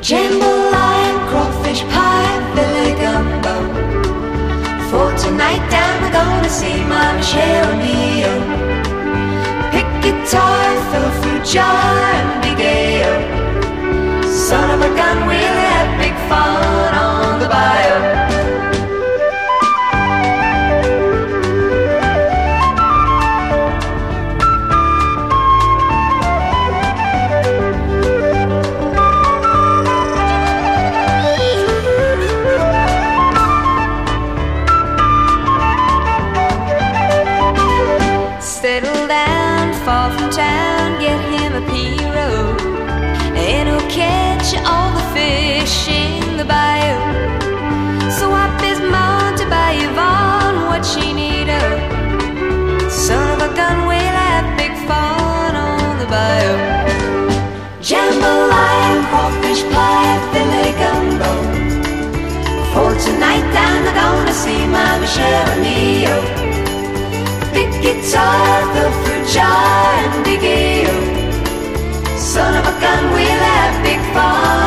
[0.00, 3.56] Jambalaya, crawfish pie, filet gumbo.
[4.90, 8.67] For tonight down, we're gonna see my Michelle Neo
[10.30, 14.22] toy for future and big ale.
[14.24, 16.77] Son of a gun, we'll have big fun.
[59.10, 61.32] Crawfish pie, filet gumbo.
[62.72, 66.16] For tonight they're gonna see my Michelle Neo.
[67.52, 70.18] Big guitar, the fruit and.
[72.16, 74.57] Son of a gun, we'll have big fun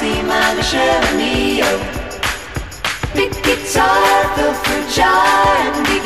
[0.00, 1.72] see my Michelle and Leo.
[3.14, 6.00] Big guitar, simali scenario Picchizzato, frugiato di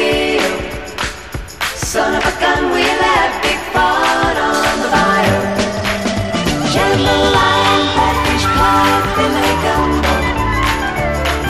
[1.74, 5.38] Son of a gun, we'll have big fun on the bio
[6.72, 10.14] Gentle lion, catfish pie, filet gumbo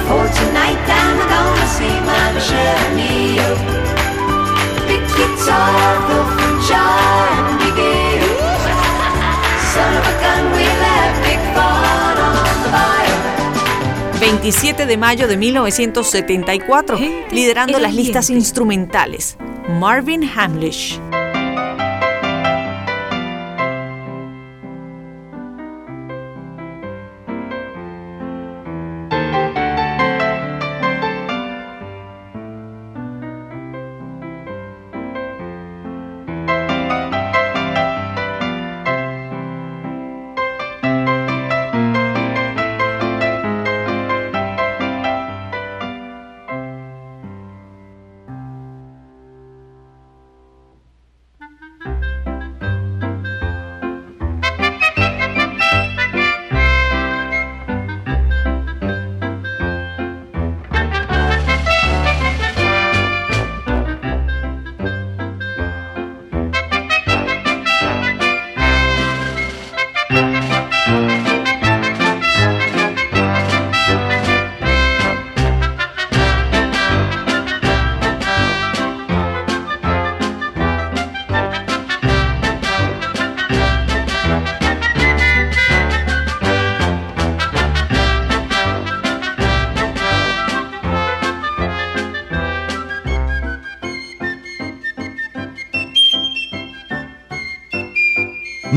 [0.07, 3.49] For tonight I'm gonna see my Michelle and Leo.
[4.87, 6.04] scenario guitar.
[14.45, 16.99] 27 de mayo de 1974,
[17.31, 19.39] liderando las listas instrumentales,
[19.81, 21.01] Marvin Hamlish.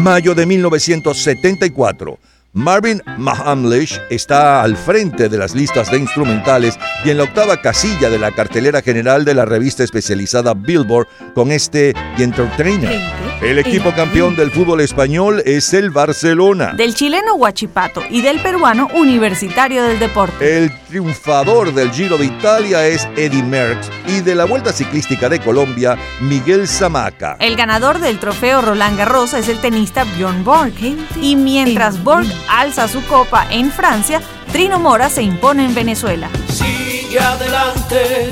[0.07, 2.17] Mayo de 1974.
[2.53, 8.09] Marvin Mahamlish está al frente de las listas de instrumentales y en la octava casilla
[8.09, 13.26] de la cartelera general de la revista especializada Billboard con este The Entertainer.
[13.41, 16.73] El equipo campeón del fútbol español es el Barcelona.
[16.73, 20.57] Del chileno Huachipato y del peruano Universitario del Deporte.
[20.57, 25.39] El triunfador del Giro de Italia es Eddie Merckx y de la Vuelta Ciclística de
[25.39, 27.37] Colombia, Miguel Zamaca.
[27.39, 30.73] El ganador del trofeo Roland Garros es el tenista Bjorn Borg.
[31.21, 34.19] Y mientras Borg alza su copa en Francia,
[34.51, 36.27] Trino Mora se impone en Venezuela.
[36.49, 38.31] Sigue adelante,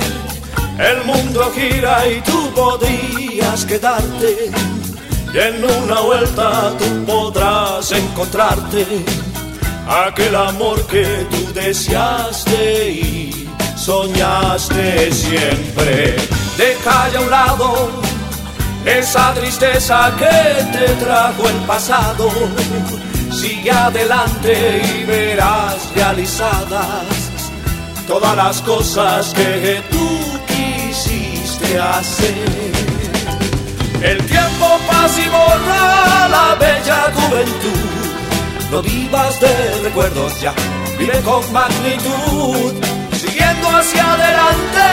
[0.80, 4.51] el mundo gira y tú podrías quedarte.
[5.38, 8.85] En una vuelta tú podrás encontrarte
[9.85, 16.15] aquel amor que tú deseaste y soñaste siempre.
[16.55, 17.89] Deja ya a un lado
[18.85, 22.31] esa tristeza que te trajo el pasado.
[23.30, 27.07] Sigue adelante y verás realizadas
[28.07, 30.07] todas las cosas que tú
[30.47, 32.75] quisiste hacer.
[34.06, 38.69] El tiempo pasa y borra la bella juventud.
[38.69, 40.53] No vivas de recuerdos ya,
[41.00, 42.72] vive con magnitud.
[43.14, 44.85] Siguiendo hacia adelante,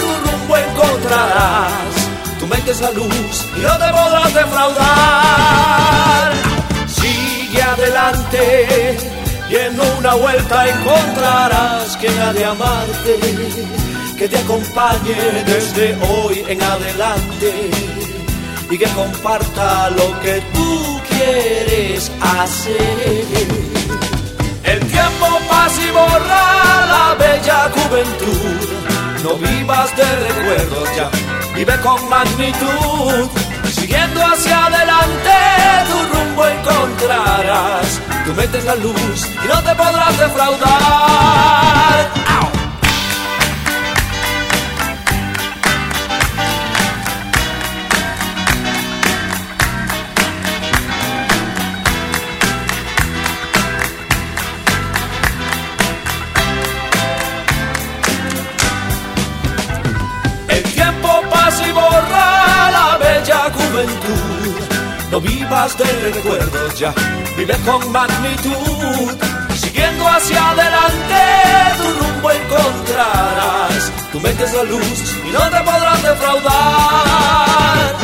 [0.00, 1.94] tu rumbo encontrarás.
[2.40, 6.32] Tu mente es la luz y no te podrás defraudar.
[6.88, 8.96] Sigue adelante
[9.48, 13.16] y en una vuelta encontrarás quien ha de amarte,
[14.18, 17.95] que te acompañe desde hoy en adelante
[18.70, 23.24] y que comparta lo que tú quieres hacer.
[24.64, 28.68] El tiempo pasa y borra la bella juventud.
[29.22, 31.10] No vivas de recuerdos ya,
[31.54, 33.28] vive con magnitud.
[33.72, 35.30] Siguiendo hacia adelante,
[35.88, 38.00] tu rumbo encontrarás.
[38.24, 42.10] Tu mente es la luz y no te podrás defraudar.
[42.40, 42.55] ¡Au!
[65.16, 66.92] No vivas de recuerdos ya,
[67.38, 69.16] vive con magnitud.
[69.58, 71.22] Siguiendo hacia adelante,
[71.78, 73.92] tu rumbo encontrarás.
[74.12, 77.94] Tu mente es la luz y no te podrás defraudar.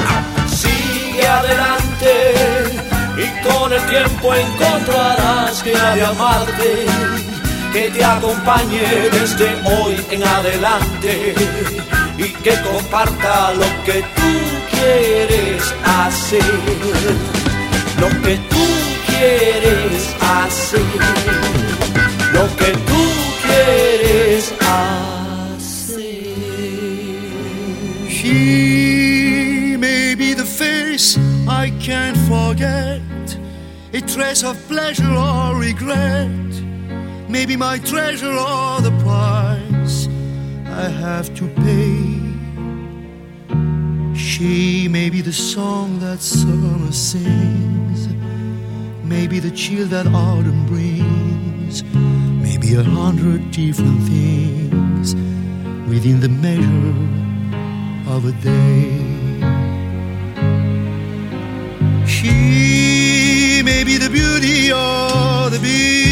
[0.48, 1.82] Sigue adelante
[3.90, 6.86] tiempo encontrarás que ha de amarte,
[7.74, 11.34] que te acompañe desde hoy en adelante
[12.18, 14.32] y que comparta lo que tú
[14.70, 16.44] quieres hacer,
[18.00, 18.66] lo que tú
[19.06, 20.80] quieres hacer,
[22.32, 23.02] lo que tú
[23.46, 24.92] quieres hacer.
[29.78, 31.18] May be the face
[31.48, 33.02] I can't forget,
[33.92, 36.30] a trace of pleasure or regret,
[37.28, 39.51] maybe my treasure or the price
[40.72, 42.18] I have to pay.
[44.16, 48.08] She may be the song that summer sings,
[49.04, 51.84] maybe the chill that autumn brings,
[52.42, 55.14] maybe a hundred different things
[55.88, 56.94] within the measure
[58.14, 59.12] of a day.
[62.06, 66.11] She may be the beauty or the beast,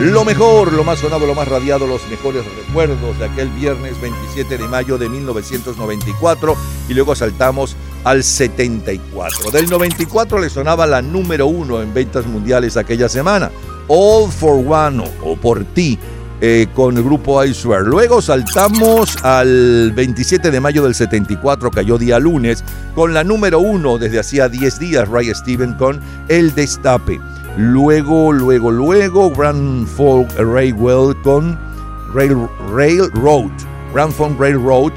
[0.00, 4.58] Lo mejor, lo más sonado, lo más radiado, los mejores recuerdos de aquel viernes 27
[4.58, 6.56] de mayo de 1994
[6.88, 9.52] y luego saltamos al 74.
[9.52, 13.52] Del 94 le sonaba la número uno en ventas mundiales aquella semana,
[13.86, 15.96] All for One o Por Ti,
[16.40, 17.82] eh, con el grupo I Swear.
[17.82, 23.98] Luego saltamos al 27 de mayo del 74, cayó día lunes, con la número uno
[23.98, 27.20] desde hacía 10 días, Ray Steven con El Destape.
[27.56, 31.58] Luego, luego, luego, Grand Folk Railway con
[32.14, 33.50] Rail, Railroad.
[33.92, 34.92] Grand Folk Railroad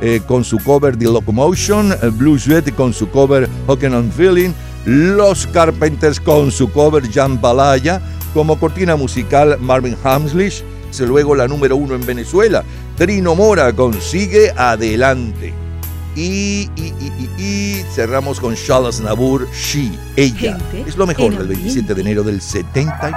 [0.00, 4.52] eh, con su cover The Locomotion, eh, Blue Sweat con su cover Hookin' on Feeling,
[4.86, 8.00] Los Carpenters con su cover Jambalaya,
[8.32, 10.62] como cortina musical Marvin Hamlish,
[11.00, 12.64] luego la número uno en Venezuela,
[12.96, 15.54] Trino Mora con Sigue Adelante.
[16.16, 20.58] Y, y, y, y, y cerramos con Charles Nabur, She, ella.
[20.70, 23.16] Gente es lo mejor del 27 de enero del 74.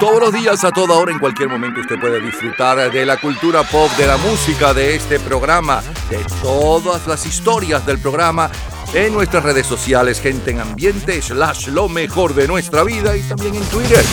[0.00, 3.64] Todos los días, a toda hora, en cualquier momento, usted puede disfrutar de la cultura
[3.64, 8.50] pop, de la música, de este programa, de todas las historias del programa
[8.94, 13.54] en nuestras redes sociales, gente en ambiente, slash lo mejor de nuestra vida y también
[13.56, 14.04] en Twitter.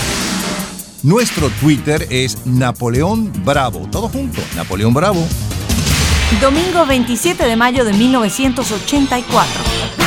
[1.05, 3.87] Nuestro Twitter es Napoleón Bravo.
[3.91, 5.23] Todo junto, Napoleón Bravo.
[6.41, 10.04] Domingo 27 de mayo de 1984.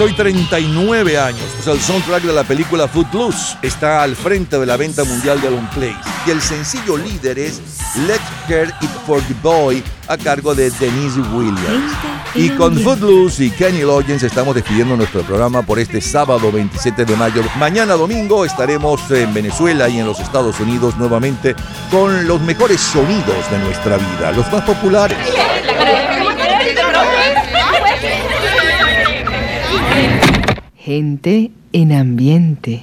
[0.00, 4.76] Hoy 39 años, pues el soundtrack de la película Footloose está al frente de la
[4.76, 5.96] venta mundial de long plays
[6.26, 7.60] y el sencillo líder es
[8.06, 11.92] Let's Hear It for the Boy a cargo de Denise Williams.
[12.34, 17.16] Y con Footloose y Kenny Loggins estamos despidiendo nuestro programa por este sábado 27 de
[17.16, 17.42] mayo.
[17.58, 21.54] Mañana domingo estaremos en Venezuela y en los Estados Unidos nuevamente
[21.90, 25.18] con los mejores sonidos de nuestra vida, los más populares.
[30.90, 32.82] Gente en ambiente.